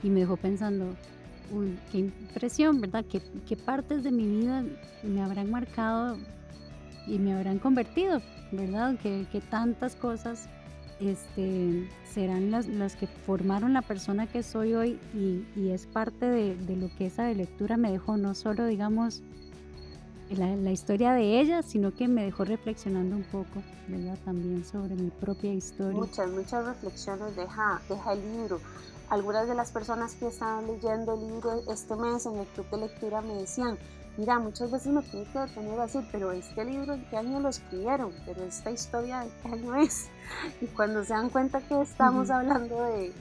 Y 0.04 0.10
me 0.10 0.22
dejó 0.22 0.38
pensando, 0.38 0.96
uy, 1.52 1.78
qué 1.92 2.00
impresión, 2.00 2.82
¿verdad? 2.82 3.06
¿Qué, 3.06 3.56
partes 3.56 4.04
de 4.04 4.12
mi 4.12 4.26
vida 4.28 4.64
me 5.04 5.22
habrán 5.22 5.52
marcado 5.52 6.18
y 7.08 7.20
me 7.20 7.34
habrán 7.34 7.60
convertido, 7.60 8.22
¿verdad? 8.52 8.98
Que 9.00 9.42
tantas 9.50 9.96
cosas 9.96 10.48
este, 11.02 11.90
serán 12.14 12.52
las, 12.52 12.68
las, 12.68 12.96
que 12.96 13.08
formaron 13.08 13.74
la 13.74 13.82
persona 13.82 14.28
que 14.28 14.44
soy 14.44 14.76
hoy 14.76 15.00
y, 15.14 15.46
y 15.56 15.70
es 15.72 15.86
parte 15.88 16.26
de, 16.26 16.56
de, 16.56 16.76
lo 16.76 16.90
que 16.98 17.08
esa 17.08 17.32
lectura 17.32 17.78
me 17.78 17.92
dejó, 17.92 18.18
no 18.18 18.36
solo 18.36 18.66
digamos 18.66 19.22
la, 20.30 20.56
la, 20.56 20.72
historia 20.72 21.14
de 21.14 21.40
ella, 21.40 21.62
sino 21.64 21.94
que 21.94 22.08
me 22.08 22.24
dejó 22.24 22.46
reflexionando 22.46 23.16
un 23.16 23.24
poco, 23.24 23.62
¿verdad? 23.88 24.18
También 24.24 24.64
sobre 24.64 24.96
mi 24.96 25.10
propia 25.10 25.54
historia. 25.54 26.00
Muchas, 26.00 26.30
muchas 26.30 26.66
reflexiones 26.66 27.36
deja, 27.36 27.82
deja 27.90 28.14
el 28.14 28.22
libro. 28.22 28.60
Algunas 29.10 29.48
de 29.48 29.56
las 29.56 29.72
personas 29.72 30.16
que 30.16 30.28
estaban 30.28 30.68
leyendo 30.68 31.16
el 31.16 31.28
libro 31.28 31.62
este 31.70 31.96
mes 31.98 32.26
en 32.26 32.38
el 32.38 32.46
club 32.48 32.70
de 32.70 32.78
lectura 32.78 33.22
me 33.22 33.34
decían, 33.34 33.78
Mira, 34.18 34.40
muchas 34.40 34.70
veces 34.70 34.92
me 34.92 35.02
tengo 35.04 35.26
que 35.32 35.40
detener 35.40 35.80
a 35.80 35.84
decir, 35.84 36.02
pero 36.12 36.32
este 36.34 36.66
libro, 36.66 36.94
¿en 36.94 37.06
qué 37.10 37.18
año 37.18 37.40
lo 37.40 37.48
escribieron? 37.48 38.12
Pero 38.26 38.44
esta 38.44 38.70
historia, 38.70 39.22
¿de 39.22 39.32
qué 39.42 39.48
año 39.48 39.76
es? 39.76 40.10
Y 40.60 40.68
cuando 40.68 41.04
se 41.04 41.14
dan 41.14 41.30
cuenta 41.30 41.62
que 41.62 41.82
estamos 41.82 42.30
hablando 42.30 42.84
de 42.84 43.14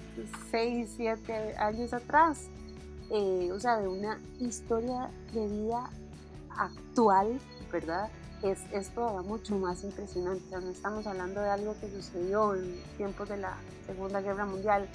6, 0.51 0.95
7 0.97 1.57
años 1.59 1.93
atrás, 1.93 2.49
eh, 3.11 3.51
o 3.53 3.61
sea, 3.61 3.79
de 3.79 3.87
una 3.89 4.19
historia 4.41 5.11
de 5.33 5.47
vida 5.47 5.91
actual, 6.57 7.41
¿verdad? 7.73 8.11
Es, 8.43 8.59
es 8.73 8.91
todavía 8.91 9.23
mucho 9.23 9.57
más 9.57 9.85
impresionante. 9.85 10.45
O 10.47 10.49
sea, 10.49 10.61
no 10.61 10.71
estamos 10.71 11.07
hablando 11.07 11.41
de 11.41 11.51
algo 11.51 11.77
que 11.81 11.89
sucedió 11.89 12.55
en 12.55 12.81
tiempos 12.97 13.29
de 13.29 13.37
la 13.37 13.57
Segunda 13.87 14.21
Guerra 14.21 14.45
Mundial, 14.45 14.89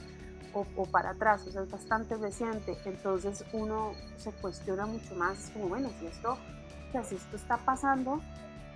o, 0.56 0.86
para 0.86 1.12
atrás, 1.12 1.46
o 1.48 1.52
sea, 1.52 1.64
es 1.64 1.72
bastante 1.72 2.16
reciente, 2.16 2.78
entonces 2.86 3.44
uno 3.52 3.92
se 4.18 4.32
cuestiona 4.32 4.86
mucho 4.86 5.14
más, 5.16 5.52
como 5.54 5.68
bueno, 5.68 5.90
si 6.00 6.08
esto, 6.08 6.38
si 7.04 7.16
esto 7.16 7.36
está 7.36 7.58
pasando, 7.58 8.22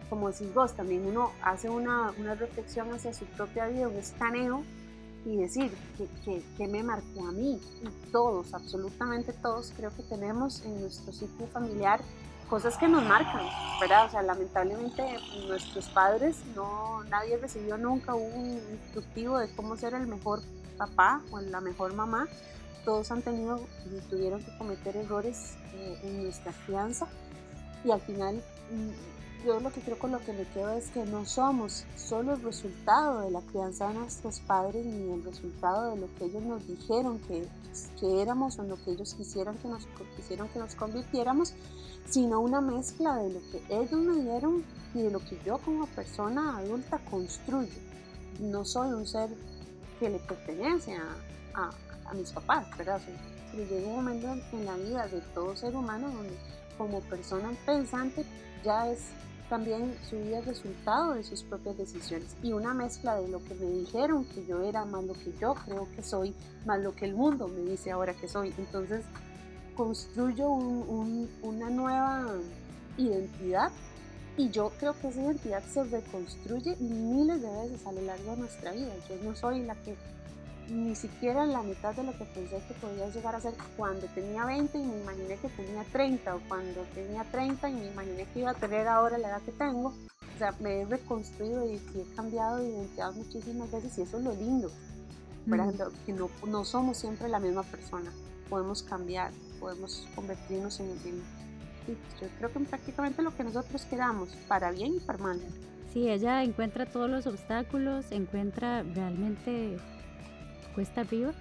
como 0.09 0.29
decís 0.29 0.53
vos, 0.53 0.73
también 0.73 1.05
uno 1.05 1.31
hace 1.41 1.69
una, 1.69 2.11
una 2.17 2.35
reflexión 2.35 2.93
hacia 2.93 3.13
su 3.13 3.25
propia 3.25 3.67
vida, 3.67 3.87
un 3.87 3.95
escaneo 3.95 4.63
y 5.25 5.37
decir 5.37 5.71
que, 6.57 6.67
me 6.67 6.83
marcó 6.83 7.27
a 7.27 7.31
mí 7.31 7.61
y 7.81 8.11
todos, 8.11 8.53
absolutamente 8.53 9.31
todos, 9.33 9.71
creo 9.77 9.95
que 9.95 10.03
tenemos 10.03 10.63
en 10.65 10.81
nuestro 10.81 11.13
ciclo 11.13 11.47
familiar 11.47 12.01
cosas 12.49 12.77
que 12.77 12.87
nos 12.87 13.03
marcan, 13.03 13.45
¿verdad? 13.79 14.07
O 14.07 14.09
sea, 14.09 14.23
lamentablemente 14.23 15.03
nuestros 15.47 15.87
padres, 15.89 16.37
no, 16.55 17.03
nadie 17.05 17.37
recibió 17.37 17.77
nunca 17.77 18.15
un 18.15 18.59
instructivo 18.71 19.37
de 19.37 19.53
cómo 19.55 19.77
ser 19.77 19.93
el 19.93 20.07
mejor 20.07 20.41
papá 20.79 21.21
o 21.29 21.39
la 21.39 21.61
mejor 21.61 21.93
mamá, 21.93 22.27
todos 22.85 23.11
han 23.11 23.21
tenido 23.21 23.59
y 23.85 23.99
tuvieron 24.09 24.43
que 24.43 24.57
cometer 24.57 24.97
errores 24.97 25.57
eh, 25.75 25.99
en 26.03 26.23
nuestra 26.23 26.51
crianza 26.65 27.07
y 27.83 27.91
al 27.91 28.01
final 28.01 28.41
mm, 28.71 29.45
yo 29.45 29.59
lo 29.59 29.71
que 29.71 29.79
creo 29.81 29.97
con 29.97 30.11
lo 30.11 30.19
que 30.19 30.33
me 30.33 30.45
quedo 30.45 30.71
es 30.71 30.89
que 30.89 31.05
no 31.05 31.25
somos 31.25 31.85
solo 31.95 32.33
el 32.33 32.41
resultado 32.41 33.21
de 33.21 33.31
la 33.31 33.41
crianza 33.41 33.87
de 33.87 33.93
nuestros 33.93 34.39
padres 34.41 34.85
ni 34.85 35.13
el 35.13 35.23
resultado 35.23 35.91
de 35.91 35.97
lo 36.01 36.13
que 36.15 36.25
ellos 36.25 36.43
nos 36.43 36.67
dijeron 36.67 37.19
que, 37.19 37.47
que 37.99 38.21
éramos 38.21 38.59
o 38.59 38.63
en 38.63 38.69
lo 38.69 38.83
que 38.83 38.91
ellos 38.91 39.13
quisieron 39.13 39.57
que 39.57 39.69
nos, 39.69 39.87
quisieron 40.15 40.49
que 40.49 40.59
nos 40.59 40.75
convirtiéramos, 40.75 41.53
sino 42.09 42.41
una 42.41 42.59
mezcla 42.59 43.15
de 43.17 43.33
lo 43.33 43.39
que 43.51 43.61
ellos 43.69 44.01
me 44.01 44.21
dieron 44.23 44.63
y 44.93 45.03
de 45.03 45.11
lo 45.11 45.19
que 45.19 45.39
yo 45.45 45.57
como 45.59 45.85
persona 45.87 46.57
adulta 46.57 46.99
construyo. 47.09 47.73
No 48.39 48.65
soy 48.65 48.89
un 48.91 49.05
ser 49.05 49.29
que 49.99 50.09
le 50.09 50.19
pertenece 50.19 50.95
a, 50.95 51.71
a, 52.05 52.13
mis 52.13 52.31
papás, 52.31 52.65
¿verdad? 52.77 52.99
Pero 53.51 53.63
llega 53.65 53.87
un 53.87 53.95
momento 53.95 54.27
en 54.53 54.65
la 54.65 54.75
vida 54.75 55.07
de 55.07 55.21
todo 55.33 55.55
ser 55.55 55.75
humano 55.75 56.09
donde 56.09 56.35
como 56.77 57.01
persona 57.01 57.51
pensante 57.65 58.25
ya 58.63 58.89
es 58.89 59.09
también 59.49 59.95
su 60.07 60.17
vida 60.17 60.41
resultado 60.41 61.13
de 61.13 61.23
sus 61.23 61.43
propias 61.43 61.77
decisiones 61.77 62.35
y 62.43 62.53
una 62.53 62.73
mezcla 62.73 63.15
de 63.15 63.27
lo 63.27 63.43
que 63.43 63.55
me 63.55 63.65
dijeron 63.65 64.25
que 64.25 64.45
yo 64.45 64.63
era 64.63 64.85
más 64.85 65.03
lo 65.03 65.13
que 65.13 65.33
yo 65.39 65.55
creo 65.65 65.87
que 65.95 66.03
soy, 66.03 66.33
más 66.65 66.79
lo 66.79 66.95
que 66.95 67.05
el 67.05 67.15
mundo 67.15 67.47
me 67.47 67.61
dice 67.61 67.91
ahora 67.91 68.13
que 68.13 68.27
soy. 68.27 68.53
Entonces 68.57 69.03
construyo 69.75 70.49
una 70.49 71.69
nueva 71.69 72.25
identidad 72.97 73.71
y 74.39 74.49
yo 74.51 74.71
creo 74.79 74.93
que 74.97 75.09
esa 75.09 75.21
identidad 75.21 75.61
se 75.65 75.83
reconstruye 75.83 76.77
miles 76.77 77.41
de 77.41 77.49
veces 77.49 77.85
a 77.85 77.91
lo 77.91 78.01
largo 78.01 78.31
de 78.31 78.37
nuestra 78.37 78.71
vida. 78.71 78.93
Yo 79.09 79.15
no 79.21 79.35
soy 79.35 79.63
la 79.63 79.75
que 79.75 79.97
ni 80.69 80.95
siquiera 80.95 81.45
la 81.45 81.61
mitad 81.61 81.93
de 81.93 82.03
lo 82.03 82.17
que 82.17 82.23
pensé 82.23 82.61
que 82.65 82.73
podía 82.75 83.09
llegar 83.09 83.35
a 83.35 83.41
ser 83.41 83.53
cuando 83.75 84.07
tenía 84.07 84.45
20 84.45 84.77
y 84.77 84.81
me 84.81 85.01
imaginé 85.01 85.35
que 85.35 85.49
tenía 85.49 85.83
30 85.91 86.35
o 86.35 86.39
cuando 86.47 86.83
tenía 86.95 87.25
30 87.25 87.69
y 87.69 87.73
me 87.73 87.87
imaginé 87.87 88.25
que 88.33 88.39
iba 88.39 88.51
a 88.51 88.53
tener 88.53 88.87
ahora 88.87 89.17
la 89.17 89.27
edad 89.27 89.41
que 89.41 89.51
tengo. 89.51 89.89
O 89.89 90.37
sea, 90.37 90.53
me 90.61 90.81
he 90.81 90.85
reconstruido 90.85 91.69
y, 91.69 91.75
he 91.75 92.15
cambiado 92.15 92.59
de 92.59 92.69
identidad 92.69 93.11
muchísimas 93.11 93.69
veces 93.69 93.97
y 93.97 94.03
eso 94.03 94.19
es 94.19 94.23
lo 94.23 94.33
lindo. 94.35 94.71
Que 96.05 96.13
no, 96.13 96.29
no 96.47 96.63
somos 96.63 96.97
siempre 96.97 97.27
la 97.27 97.41
misma 97.41 97.63
persona. 97.63 98.09
Podemos 98.49 98.83
cambiar, 98.83 99.33
podemos 99.59 100.07
convertirnos 100.15 100.79
en, 100.79 100.91
en 100.91 101.38
yo 102.21 102.27
creo 102.37 102.51
que 102.51 102.59
prácticamente 102.61 103.21
lo 103.21 103.35
que 103.35 103.43
nosotros 103.43 103.83
queramos, 103.85 104.29
para 104.47 104.71
bien 104.71 104.95
y 104.95 104.99
para 104.99 105.19
mal. 105.19 105.39
Sí, 105.93 106.09
ella 106.09 106.43
encuentra 106.43 106.85
todos 106.85 107.09
los 107.09 107.25
obstáculos, 107.25 108.11
encuentra 108.11 108.83
realmente 108.83 109.77
cuesta 110.75 111.01
arriba 111.01 111.33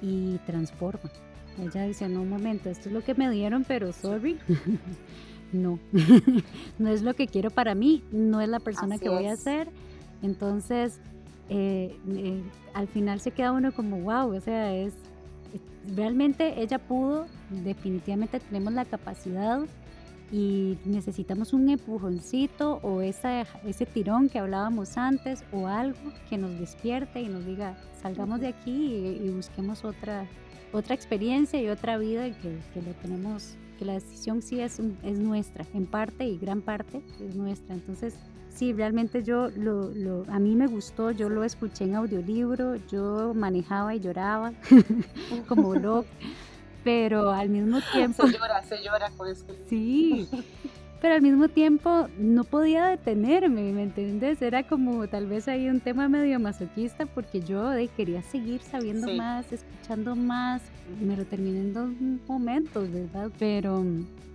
y 0.00 0.38
transforma. 0.46 1.10
Ella 1.58 1.84
dice, 1.84 2.08
no, 2.08 2.22
un 2.22 2.30
momento, 2.30 2.70
esto 2.70 2.88
es 2.88 2.94
lo 2.94 3.04
que 3.04 3.14
me 3.14 3.30
dieron, 3.30 3.64
pero 3.64 3.92
sorry, 3.92 4.38
no, 5.52 5.78
no 6.78 6.88
es 6.88 7.02
lo 7.02 7.14
que 7.14 7.26
quiero 7.26 7.50
para 7.50 7.74
mí, 7.74 8.02
no 8.10 8.40
es 8.40 8.48
la 8.48 8.60
persona 8.60 8.98
que 8.98 9.10
voy 9.10 9.26
a 9.26 9.36
ser. 9.36 9.68
Entonces, 10.22 10.98
eh, 11.48 11.96
eh, 12.08 12.42
al 12.72 12.88
final 12.88 13.20
se 13.20 13.32
queda 13.32 13.52
uno 13.52 13.72
como, 13.72 14.00
wow, 14.00 14.34
o 14.34 14.40
sea, 14.40 14.74
es, 14.74 14.94
realmente 15.94 16.60
ella 16.62 16.78
pudo, 16.78 17.26
definitivamente 17.50 18.40
tenemos 18.40 18.72
la 18.72 18.84
capacidad 18.84 19.60
y 20.30 20.78
necesitamos 20.86 21.52
un 21.52 21.68
empujoncito 21.68 22.80
o 22.82 23.02
esa, 23.02 23.42
ese 23.66 23.84
tirón 23.84 24.30
que 24.30 24.38
hablábamos 24.38 24.96
antes 24.96 25.44
o 25.52 25.66
algo 25.66 25.98
que 26.30 26.38
nos 26.38 26.58
despierte 26.58 27.20
y 27.20 27.28
nos 27.28 27.44
diga, 27.44 27.76
salgamos 28.00 28.40
de 28.40 28.48
aquí 28.48 29.18
y, 29.22 29.28
busquemos 29.30 29.84
otra, 29.84 30.26
otra 30.72 30.94
experiencia 30.94 31.60
y 31.60 31.68
otra 31.68 31.98
vida 31.98 32.30
que, 32.30 32.58
que 32.72 32.80
lo 32.82 32.94
tenemos, 32.94 33.56
que 33.78 33.84
la 33.84 33.94
decisión 33.94 34.40
sí 34.40 34.60
es, 34.60 34.80
es 35.02 35.18
nuestra, 35.18 35.66
en 35.74 35.84
parte 35.84 36.26
y 36.26 36.38
gran 36.38 36.62
parte 36.62 37.02
es 37.20 37.36
nuestra. 37.36 37.74
Entonces, 37.74 38.16
sí, 38.54 38.72
realmente 38.72 39.22
yo, 39.22 39.48
lo, 39.50 39.90
lo, 39.90 40.24
a 40.28 40.38
mí 40.38 40.54
me 40.56 40.66
gustó, 40.66 41.10
yo 41.10 41.28
lo 41.28 41.44
escuché 41.44 41.84
en 41.84 41.96
audiolibro, 41.96 42.76
yo 42.90 43.32
manejaba 43.34 43.94
y 43.94 44.00
lloraba 44.00 44.52
como 45.48 45.74
loco 45.74 46.06
pero 46.84 47.30
al 47.30 47.48
mismo 47.48 47.78
tiempo... 47.92 48.26
Se 48.26 48.32
llora, 48.32 48.62
se 48.62 48.82
llora 48.82 49.10
con 49.10 49.28
esto. 49.28 49.54
Sí, 49.68 50.28
pero 51.00 51.14
al 51.14 51.22
mismo 51.22 51.48
tiempo 51.48 52.08
no 52.18 52.44
podía 52.44 52.86
detenerme, 52.86 53.72
¿me 53.72 53.84
entiendes? 53.84 54.40
Era 54.42 54.62
como 54.62 55.06
tal 55.08 55.26
vez 55.26 55.48
ahí 55.48 55.68
un 55.68 55.80
tema 55.80 56.08
medio 56.08 56.38
masoquista 56.38 57.06
porque 57.06 57.40
yo 57.40 57.70
quería 57.96 58.22
seguir 58.22 58.60
sabiendo 58.62 59.12
más, 59.14 59.52
escuchando 59.52 60.14
más, 60.14 60.62
me 61.00 61.16
lo 61.16 61.24
terminé 61.24 61.60
en 61.60 61.72
dos 61.72 61.90
momentos, 62.28 62.90
¿verdad? 62.90 63.30
Pero, 63.38 63.84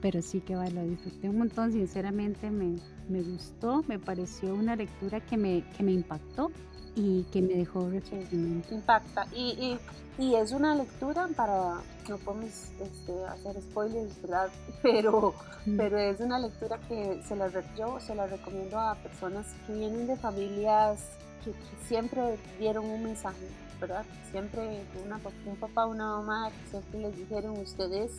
pero 0.02 0.22
sí 0.22 0.42
que 0.42 0.56
lo 0.56 0.84
disfruté 0.84 1.30
un 1.30 1.38
montón, 1.38 1.72
sinceramente 1.72 2.52
me, 2.52 2.76
me 3.10 3.22
gustó, 3.22 3.84
me 3.88 4.00
pareció 4.00 4.54
una 4.54 4.76
lectura 4.76 5.20
que 5.20 5.38
me, 5.38 5.64
que 5.76 5.84
me 5.84 5.92
impactó 5.92 6.52
y 6.96 7.24
que 7.32 7.42
me 7.42 7.54
dejó 7.54 7.90
reflexionando. 7.90 8.68
Impacta. 8.72 9.28
Y, 9.36 9.78
y, 10.18 10.24
y, 10.24 10.36
es 10.36 10.52
una 10.52 10.74
lectura 10.76 11.28
para, 11.36 11.76
no 12.10 12.18
podemos 12.18 12.72
este, 12.80 13.26
hacer 13.30 13.62
spoilers, 13.62 14.22
¿verdad? 14.22 14.50
Pero, 14.82 15.34
pero 15.76 15.98
es 15.98 16.20
una 16.22 16.40
lectura 16.40 16.80
que 16.88 17.22
se 17.28 17.36
la, 17.36 17.50
yo 17.76 18.00
se 18.00 18.16
la 18.16 18.26
recomiendo 18.26 18.80
a 18.80 18.96
personas 18.96 19.46
que 19.66 19.74
vienen 19.74 20.08
de 20.08 20.16
familias 20.16 21.00
que, 21.44 21.54
siempre 21.88 22.38
dieron 22.60 22.86
un 22.86 23.04
mensaje, 23.04 23.48
¿verdad? 23.80 24.06
Siempre 24.32 24.84
una, 25.06 25.20
un 25.46 25.56
papá, 25.58 25.86
una 25.86 26.18
mamá, 26.18 26.52
que 26.52 26.70
siempre 26.70 27.00
les 27.02 27.18
dijeron, 27.18 27.58
usted 27.60 27.92
es, 27.92 28.12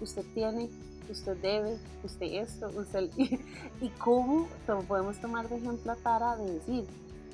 usted 0.00 0.24
tiene, 0.34 0.68
usted 1.10 1.36
debe, 1.38 1.76
usted 2.02 2.26
esto, 2.26 2.70
usted... 2.76 3.10
Y, 3.16 3.40
y 3.80 3.88
cómo 3.98 4.48
podemos 4.88 5.16
tomar 5.18 5.48
de 5.48 5.56
ejemplo 5.56 5.92
a 5.92 5.96
Tara 5.96 6.36
de 6.36 6.52
decir, 6.52 6.84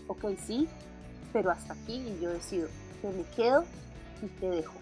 ok, 0.09 0.25
sí, 0.45 0.69
pero 1.33 1.51
hasta 1.51 1.75
aquí 1.75 1.95
y 1.95 2.21
yo 2.23 2.31
decido 2.31 2.69
que 3.01 3.09
me 3.09 3.25
quedo 3.37 3.65
y 4.23 4.27
te 4.41 4.51
dejo 4.51 4.75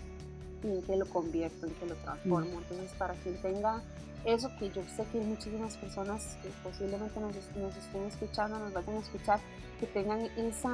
y 0.62 0.68
en 0.68 0.82
qué 0.82 0.96
lo 0.96 1.06
convierto, 1.06 1.66
en 1.66 1.74
qué 1.74 1.86
lo 1.86 1.94
transformo. 1.96 2.60
Entonces, 2.60 2.90
para 2.98 3.14
quien 3.14 3.40
tenga 3.40 3.82
eso, 4.24 4.50
que 4.58 4.70
yo 4.70 4.82
sé 4.84 5.04
que 5.10 5.20
hay 5.20 5.26
muchísimas 5.26 5.76
personas 5.76 6.36
que 6.42 6.48
posiblemente 6.62 7.20
nos, 7.20 7.34
nos 7.56 7.76
estén 7.76 8.02
escuchando, 8.04 8.58
nos 8.58 8.72
vayan 8.72 8.96
a 8.96 8.98
escuchar, 8.98 9.40
que 9.80 9.86
tengan 9.86 10.20
esa, 10.36 10.70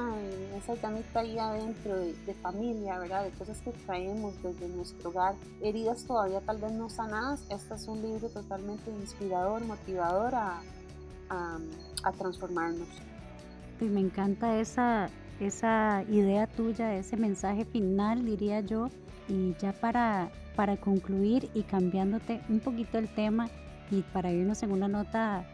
esa 0.57 0.73
llamita 0.75 1.19
ahí 1.19 1.37
adentro 1.37 1.95
de, 1.95 2.33
familia, 2.41 2.97
¿verdad? 2.99 3.23
De 3.23 3.31
cosas 3.31 3.61
que 3.61 3.71
traemos 3.71 4.33
desde 4.41 4.67
nuestro 4.67 5.09
hogar, 5.09 5.35
heridas 5.61 6.03
todavía 6.05 6.41
tal 6.41 6.57
vez 6.57 6.71
no 6.71 6.89
sanadas. 6.89 7.45
Este 7.49 7.75
es 7.75 7.87
un 7.87 8.01
libro 8.01 8.29
totalmente 8.29 8.89
inspirador, 8.89 9.63
motivador 9.63 10.33
a, 10.35 10.61
a, 11.29 11.59
a 12.03 12.11
transformarnos. 12.13 12.87
Y 13.79 13.85
me 13.85 13.99
encanta 13.99 14.59
esa, 14.59 15.09
esa 15.39 16.03
idea 16.09 16.47
tuya, 16.47 16.95
ese 16.95 17.17
mensaje 17.17 17.65
final, 17.65 18.25
diría 18.25 18.61
yo. 18.61 18.89
Y 19.27 19.55
ya 19.59 19.73
para, 19.73 20.29
para 20.55 20.77
concluir 20.77 21.49
y 21.53 21.63
cambiándote 21.63 22.41
un 22.49 22.59
poquito 22.59 22.97
el 22.97 23.09
tema 23.09 23.49
y 23.91 24.01
para 24.01 24.31
irnos 24.31 24.61
en 24.63 24.71
una 24.71 24.87
nota 24.87 25.45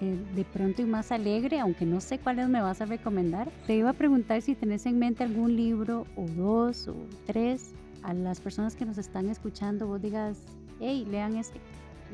eh, 0.00 0.18
de 0.34 0.44
pronto 0.44 0.82
y 0.82 0.84
más 0.84 1.12
alegre, 1.12 1.60
aunque 1.60 1.86
no 1.86 2.00
sé 2.00 2.18
cuáles 2.18 2.48
me 2.48 2.60
vas 2.60 2.80
a 2.80 2.86
recomendar, 2.86 3.48
te 3.66 3.76
iba 3.76 3.90
a 3.90 3.92
preguntar 3.92 4.42
si 4.42 4.54
tenés 4.54 4.86
en 4.86 4.98
mente 4.98 5.22
algún 5.22 5.56
libro 5.56 6.06
o 6.16 6.26
dos 6.26 6.88
o 6.88 6.96
tres 7.26 7.72
a 8.02 8.12
las 8.12 8.40
personas 8.40 8.74
que 8.74 8.84
nos 8.84 8.98
están 8.98 9.28
escuchando, 9.28 9.86
vos 9.86 10.02
digas, 10.02 10.38
hey, 10.80 11.06
lean 11.08 11.36
este. 11.36 11.60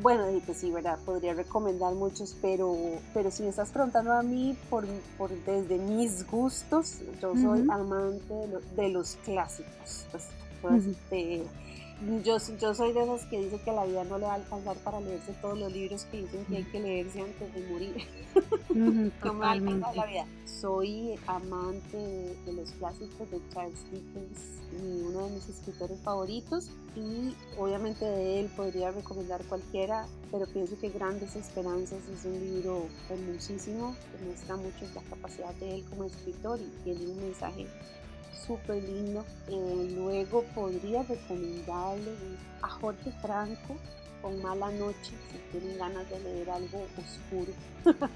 Bueno, 0.00 0.26
pues 0.46 0.58
sí, 0.58 0.70
¿verdad? 0.70 0.98
Podría 1.04 1.34
recomendar 1.34 1.92
muchos, 1.94 2.36
pero, 2.40 2.76
pero 3.14 3.30
si 3.32 3.42
me 3.42 3.48
estás 3.48 3.70
preguntando 3.70 4.12
a 4.12 4.22
mí 4.22 4.56
por, 4.70 4.86
por 5.16 5.30
desde 5.44 5.76
mis 5.78 6.24
gustos, 6.30 7.00
yo 7.20 7.34
soy 7.34 7.66
amante 7.68 8.34
de, 8.76 8.90
los 8.90 9.16
clásicos. 9.24 10.06
Pues, 10.12 10.28
pues 10.62 10.84
yo, 12.24 12.36
yo 12.60 12.74
soy 12.74 12.92
de 12.92 13.02
esas 13.02 13.26
que 13.26 13.40
dice 13.40 13.60
que 13.64 13.72
la 13.72 13.84
vida 13.84 14.04
no 14.04 14.18
le 14.18 14.26
va 14.26 14.32
a 14.32 14.36
alcanzar 14.36 14.76
para 14.78 15.00
leerse 15.00 15.32
todos 15.42 15.58
los 15.58 15.72
libros 15.72 16.04
que 16.04 16.22
dicen 16.22 16.44
que 16.44 16.56
hay 16.58 16.64
que 16.64 16.78
leerse 16.80 17.20
antes 17.20 17.52
de 17.52 17.60
morir. 17.68 19.12
totalmente. 19.22 19.86
la 19.96 20.06
vida. 20.06 20.26
Soy 20.44 21.18
amante 21.26 21.96
de, 21.96 22.52
los 22.52 22.70
clásicos 22.72 23.30
de 23.30 23.40
Charles 23.52 23.84
Dickens, 23.90 24.60
uno 24.80 25.26
de 25.26 25.34
mis 25.34 25.48
escritores 25.48 25.98
favoritos, 26.00 26.70
y 26.94 27.34
obviamente 27.58 28.04
de 28.04 28.40
él 28.40 28.50
podría 28.56 28.92
recomendar 28.92 29.42
cualquiera, 29.46 30.06
pero 30.30 30.46
pienso 30.46 30.78
que 30.78 30.90
Grandes 30.90 31.34
Esperanzas 31.34 32.00
es 32.08 32.24
un 32.24 32.38
libro 32.38 32.86
hermosísimo 33.10 33.96
que 34.12 34.24
muestra 34.24 34.56
mucho 34.56 34.86
la 34.94 35.02
capacidad 35.02 35.54
de 35.54 35.76
él 35.76 35.84
como 35.90 36.04
escritor 36.04 36.60
y 36.60 36.84
tiene 36.84 37.10
un 37.10 37.20
mensaje 37.22 37.66
súper 38.48 38.82
lindo. 38.82 39.24
Eh, 39.48 39.92
luego 39.94 40.42
podría 40.54 41.04
recomendarle 41.04 42.12
a 42.62 42.68
Jorge 42.68 43.12
Franco 43.22 43.76
con 44.20 44.42
Mala 44.42 44.72
Noche 44.72 45.12
si 45.30 45.58
tienen 45.58 45.78
ganas 45.78 46.10
de 46.10 46.18
leer 46.18 46.50
algo 46.50 46.82
oscuro. 46.98 47.52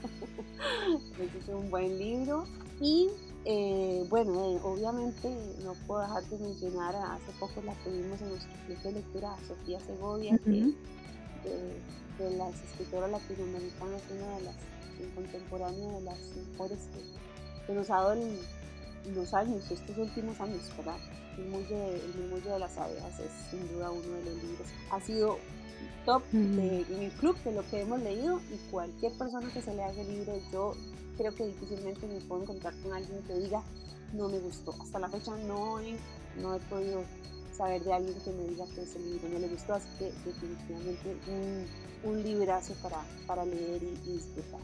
Ese 1.21 1.39
es 1.39 1.49
un 1.49 1.71
buen 1.71 1.97
libro. 1.99 2.45
Y 2.81 3.09
Eh, 3.45 4.07
bueno, 4.09 4.33
eh, 4.45 4.61
obviamente 4.63 5.29
no 5.65 5.75
puedo 5.87 6.03
dejar 6.03 6.23
de 6.29 6.39
mencionar, 6.39 6.95
hace 6.95 7.33
poco 7.41 7.61
la 7.63 7.75
tuvimos 7.83 8.21
en 8.23 8.29
nuestro 8.29 8.53
club 8.67 8.79
de 8.85 8.93
lectura, 8.93 9.37
Sofía 9.49 9.81
Segovia, 9.81 10.39
que 10.45 10.73
de, 12.21 12.37
las 12.37 12.55
escritoras 12.55 13.11
latinoamericanas, 13.11 14.03
una 14.13 14.37
de 14.37 14.43
las 14.45 14.55
en 15.01 15.11
contemporánea 15.11 15.91
de 15.91 16.01
las 16.03 16.19
mejores 16.37 16.79
que, 17.67 17.73
nos 17.75 17.91
ha 17.91 17.95
dado 17.95 18.15
los 19.15 19.35
años, 19.35 19.71
estos 19.71 19.97
últimos 19.97 20.41
años, 20.41 20.63
¿verdad? 20.77 20.97
El 21.39 21.49
Murmullo 21.49 22.53
de, 22.53 22.59
las 22.59 22.77
Abejas 22.77 23.19
es 23.21 23.31
sin 23.51 23.67
duda 23.73 23.91
uno 23.91 24.17
de 24.17 24.25
los 24.25 24.35
libros. 24.43 24.69
Ha 24.91 25.01
sido 25.01 25.39
top 26.05 26.23
en 26.33 27.03
el 27.03 27.11
club 27.13 27.37
de 27.45 27.53
lo 27.53 27.69
que 27.69 27.81
hemos 27.81 28.01
leído 28.01 28.41
y 28.53 28.57
cualquier 28.71 29.13
persona 29.13 29.51
que 29.53 29.63
se 29.63 29.75
lea 29.75 29.91
ese 29.91 30.05
libro, 30.05 30.35
yo 30.53 30.75
creo 31.17 31.35
que 31.35 31.47
difícilmente 31.47 32.07
me 32.07 32.21
puedo 32.21 32.43
encontrar 32.43 32.75
con 32.83 32.93
alguien 32.93 33.23
que 33.23 33.35
diga 33.35 33.63
no 34.13 34.29
me 34.29 34.39
gustó. 34.39 34.75
Hasta 34.81 34.99
la 34.99 35.09
fecha 35.09 35.33
no 35.47 35.81
he, 35.81 35.97
no 36.41 36.55
he 36.55 36.61
podido 36.61 37.03
saber 37.57 37.83
de 37.83 37.93
alguien 37.93 38.19
que 38.21 38.31
me 38.31 38.45
diga 38.49 38.65
que 38.75 38.83
ese 38.83 38.99
libro 38.99 39.29
no 39.29 39.39
le 39.39 39.49
gustó, 39.49 39.75
así 39.75 39.89
que 39.99 40.13
definitivamente 40.25 41.17
un, 41.29 42.11
un 42.11 42.23
librazo 42.23 42.75
para, 42.83 43.03
para 43.27 43.45
leer 43.45 43.83
y, 43.83 44.11
disfrutar 44.11 44.61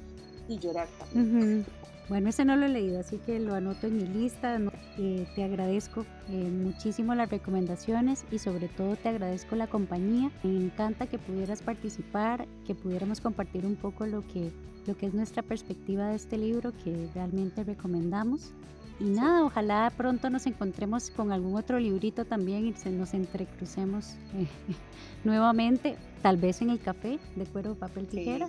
y 0.48 0.58
llorar 0.58 0.88
también. 0.98 1.64
Bueno, 2.08 2.30
ese 2.30 2.46
no 2.46 2.56
lo 2.56 2.64
he 2.64 2.70
leído, 2.70 3.00
así 3.00 3.18
que 3.18 3.38
lo 3.38 3.54
anoto 3.54 3.86
en 3.86 3.98
mi 3.98 4.06
lista. 4.06 4.58
Eh, 4.96 5.26
te 5.34 5.44
agradezco 5.44 6.06
eh, 6.30 6.50
muchísimo 6.50 7.14
las 7.14 7.28
recomendaciones 7.28 8.24
y 8.30 8.38
sobre 8.38 8.68
todo 8.68 8.96
te 8.96 9.10
agradezco 9.10 9.56
la 9.56 9.66
compañía. 9.66 10.30
Me 10.42 10.56
encanta 10.56 11.06
que 11.06 11.18
pudieras 11.18 11.60
participar, 11.60 12.48
que 12.66 12.74
pudiéramos 12.74 13.20
compartir 13.20 13.66
un 13.66 13.76
poco 13.76 14.06
lo 14.06 14.26
que, 14.26 14.50
lo 14.86 14.96
que 14.96 15.06
es 15.06 15.12
nuestra 15.12 15.42
perspectiva 15.42 16.08
de 16.08 16.16
este 16.16 16.38
libro 16.38 16.72
que 16.82 17.10
realmente 17.14 17.62
recomendamos. 17.62 18.54
Y 19.00 19.04
nada, 19.04 19.44
ojalá 19.44 19.92
pronto 19.94 20.30
nos 20.30 20.46
encontremos 20.46 21.10
con 21.10 21.30
algún 21.30 21.56
otro 21.56 21.78
librito 21.78 22.24
también 22.24 22.66
y 22.66 22.72
se 22.72 22.90
nos 22.90 23.12
entrecrucemos 23.12 24.14
eh, 24.34 24.46
nuevamente, 25.24 25.96
tal 26.22 26.38
vez 26.38 26.62
en 26.62 26.70
el 26.70 26.80
café 26.80 27.18
de 27.36 27.44
cuero, 27.44 27.74
papel, 27.74 28.06
tijera, 28.06 28.48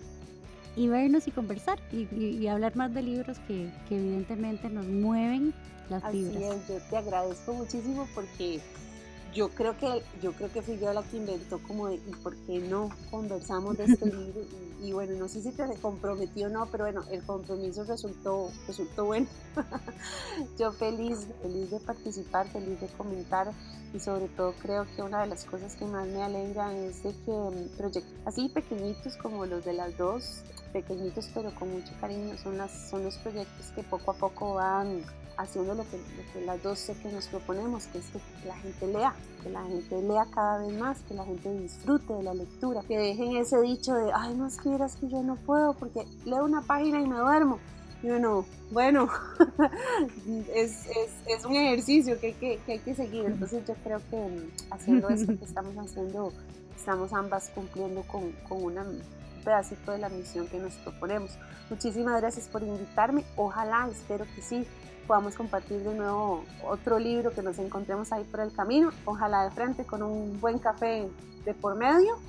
y 0.75 0.87
vernos 0.87 1.27
y 1.27 1.31
conversar 1.31 1.79
y, 1.91 2.47
hablar 2.47 2.75
más 2.75 2.93
de 2.93 3.01
libros 3.01 3.37
que, 3.47 3.69
evidentemente 3.89 4.69
nos 4.69 4.85
mueven 4.85 5.53
las 5.89 6.03
Así 6.03 6.25
Es, 6.25 6.67
yo 6.67 6.77
te 6.89 6.97
agradezco 6.97 7.53
muchísimo 7.53 8.07
porque 8.13 8.59
yo 9.33 9.49
creo 9.49 9.77
que 9.77 10.03
yo 10.21 10.31
creo 10.33 10.51
que 10.51 10.61
fui 10.61 10.77
yo 10.79 10.91
la 10.93 11.03
que 11.03 11.17
inventó 11.17 11.59
como 11.59 11.87
de 11.87 11.95
¿y 11.95 12.11
por 12.23 12.35
qué 12.35 12.59
no 12.59 12.89
conversamos 13.11 13.77
de 13.77 13.85
este 13.85 14.05
libro? 14.05 14.41
Y, 14.81 14.93
bueno, 14.93 15.13
no 15.19 15.27
sé 15.27 15.41
si 15.41 15.51
te 15.51 15.65
comprometió 15.81 16.47
o 16.47 16.49
no, 16.49 16.65
pero 16.67 16.85
bueno, 16.85 17.03
el 17.11 17.21
compromiso 17.23 17.83
resultó, 17.83 18.49
resultó 18.65 19.05
bueno. 19.05 19.27
yo 20.57 20.71
feliz, 20.71 21.27
feliz 21.41 21.69
de 21.69 21.79
participar, 21.81 22.47
feliz 22.47 22.79
de 22.79 22.87
comentar 22.87 23.51
y 23.93 23.99
sobre 23.99 24.27
todo 24.29 24.53
creo 24.61 24.85
que 24.95 25.01
una 25.01 25.21
de 25.21 25.27
las 25.27 25.43
cosas 25.43 25.75
que 25.75 25.85
más 25.85 26.07
me 26.07 26.23
alegra 26.23 26.73
es 26.73 27.03
de 27.03 27.13
que 27.25 27.31
mm, 27.31 27.77
proyectos 27.77 28.13
así 28.25 28.47
pequeñitos 28.49 29.17
como 29.17 29.45
los 29.45 29.65
de 29.65 29.73
las 29.73 29.97
dos, 29.97 30.43
pequeñitos 30.71 31.29
pero 31.33 31.53
con 31.55 31.71
mucho 31.71 31.91
cariño, 31.99 32.37
son, 32.37 32.57
las, 32.57 32.89
son 32.89 33.03
los 33.03 33.17
proyectos 33.17 33.65
que 33.75 33.83
poco 33.83 34.11
a 34.11 34.13
poco 34.15 34.53
van 34.55 35.03
haciendo 35.39 35.73
lo 35.73 35.83
que, 35.89 35.99
las 36.45 36.61
dos 36.61 36.79
sé 36.79 36.93
que 37.01 37.09
nos 37.11 37.27
proponemos, 37.27 37.87
que 37.87 37.99
es 37.99 38.05
que 38.07 38.19
la 38.47 38.55
gente 38.57 38.87
lea, 38.87 39.15
que 39.41 39.49
la 39.49 39.63
gente 39.63 40.01
lea 40.01 40.25
cada 40.33 40.59
vez 40.59 40.77
más, 40.77 40.99
que 41.07 41.13
la 41.13 41.23
gente 41.25 41.51
disfrute 41.57 42.13
de 42.13 42.23
la 42.23 42.33
lectura, 42.33 42.81
que 42.87 42.97
dejen 42.97 43.37
ese 43.37 43.59
dicho 43.61 43.93
de, 43.93 44.11
ay, 44.13 44.35
no 44.35 44.47
escribas 44.47 44.97
que 44.97 45.07
yo 45.07 45.23
no 45.23 45.37
puedo 45.37 45.73
porque 45.73 46.05
leo 46.25 46.43
una 46.43 46.61
página 46.61 46.99
y 46.99 47.07
me 47.07 47.17
duermo. 47.17 47.59
Y 48.03 48.07
bueno, 48.07 48.45
bueno, 48.71 49.09
es, 50.53 50.85
es, 50.87 51.11
es, 51.25 51.45
un 51.45 51.55
ejercicio 51.55 52.19
que 52.19 52.27
hay 52.27 52.33
que, 52.33 52.59
que 52.65 52.71
hay 52.73 52.79
que 52.79 52.95
seguir. 52.95 53.25
Entonces 53.25 53.65
yo 53.65 53.75
creo 53.83 54.01
que 54.09 54.17
mm, 54.17 54.73
haciendo 54.73 55.09
esto 55.09 55.37
que 55.37 55.45
estamos 55.45 55.75
haciendo, 55.77 56.33
estamos 56.75 57.13
ambas 57.13 57.49
cumpliendo 57.55 58.03
con, 58.03 58.31
con 58.47 58.63
una 58.63 58.85
pedacito 59.49 59.91
de 59.91 59.97
la 59.97 60.09
misión 60.09 60.47
que 60.47 60.59
nos 60.59 60.75
proponemos. 60.75 61.31
Muchísimas 61.71 62.21
gracias 62.21 62.47
por 62.47 62.61
invitarme. 62.61 63.25
Ojalá, 63.35 63.89
espero 63.91 64.25
que 64.35 64.43
sí, 64.43 64.63
podamos 65.07 65.33
compartir 65.33 65.79
de 65.79 65.95
nuevo 65.95 66.45
otro 66.63 66.99
libro 66.99 67.31
que 67.31 67.41
nos 67.41 67.57
encontremos 67.57 68.11
ahí 68.11 68.23
por 68.25 68.41
el 68.41 68.53
camino, 68.53 68.91
ojalá 69.05 69.45
de 69.45 69.51
frente 69.51 69.85
con 69.85 70.03
un 70.03 70.39
buen 70.39 70.59
café 70.59 71.09
de 71.45 71.53
por 71.55 71.75
medio. 71.75 72.19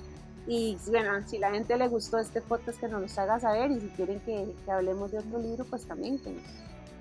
Y 0.46 0.78
bueno, 0.88 1.10
si 1.28 1.36
la 1.36 1.50
gente 1.50 1.76
le 1.76 1.88
gustó 1.88 2.18
este 2.18 2.40
podcast, 2.40 2.80
que 2.80 2.88
nos 2.88 3.02
lo 3.02 3.22
haga 3.22 3.38
saber 3.38 3.70
y 3.70 3.80
si 3.80 3.88
quieren 3.88 4.18
que, 4.20 4.54
hablemos 4.72 5.12
de 5.12 5.18
otro 5.18 5.38
libro, 5.38 5.66
pues 5.66 5.86
también 5.86 6.18
que 6.20 6.30
nos, 6.30 6.42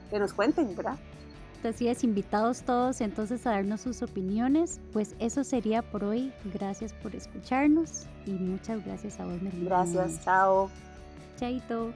que 0.10 0.20
nos 0.20 0.34
cuenten, 0.34 0.76
¿verdad? 0.76 0.98
Exacto, 1.62 1.90
así 1.90 2.06
invitados 2.06 2.62
todos 2.62 3.02
entonces 3.02 3.46
a 3.46 3.52
darnos 3.52 3.82
sus 3.82 4.02
opiniones. 4.02 4.80
Pues 4.94 5.16
eso 5.20 5.44
sería 5.44 5.82
por 5.82 6.06
hoy. 6.06 6.32
Gracias 6.54 6.94
por 6.94 7.14
escucharnos 7.16 8.06
y 8.26 8.32
muchas 8.32 8.86
gracias 8.86 9.20
a 9.20 9.26
vos, 9.26 9.42
Melina. 9.42 9.66
Gracias, 9.66 10.24
chao. 10.24 10.70
Chaito. 11.38 11.92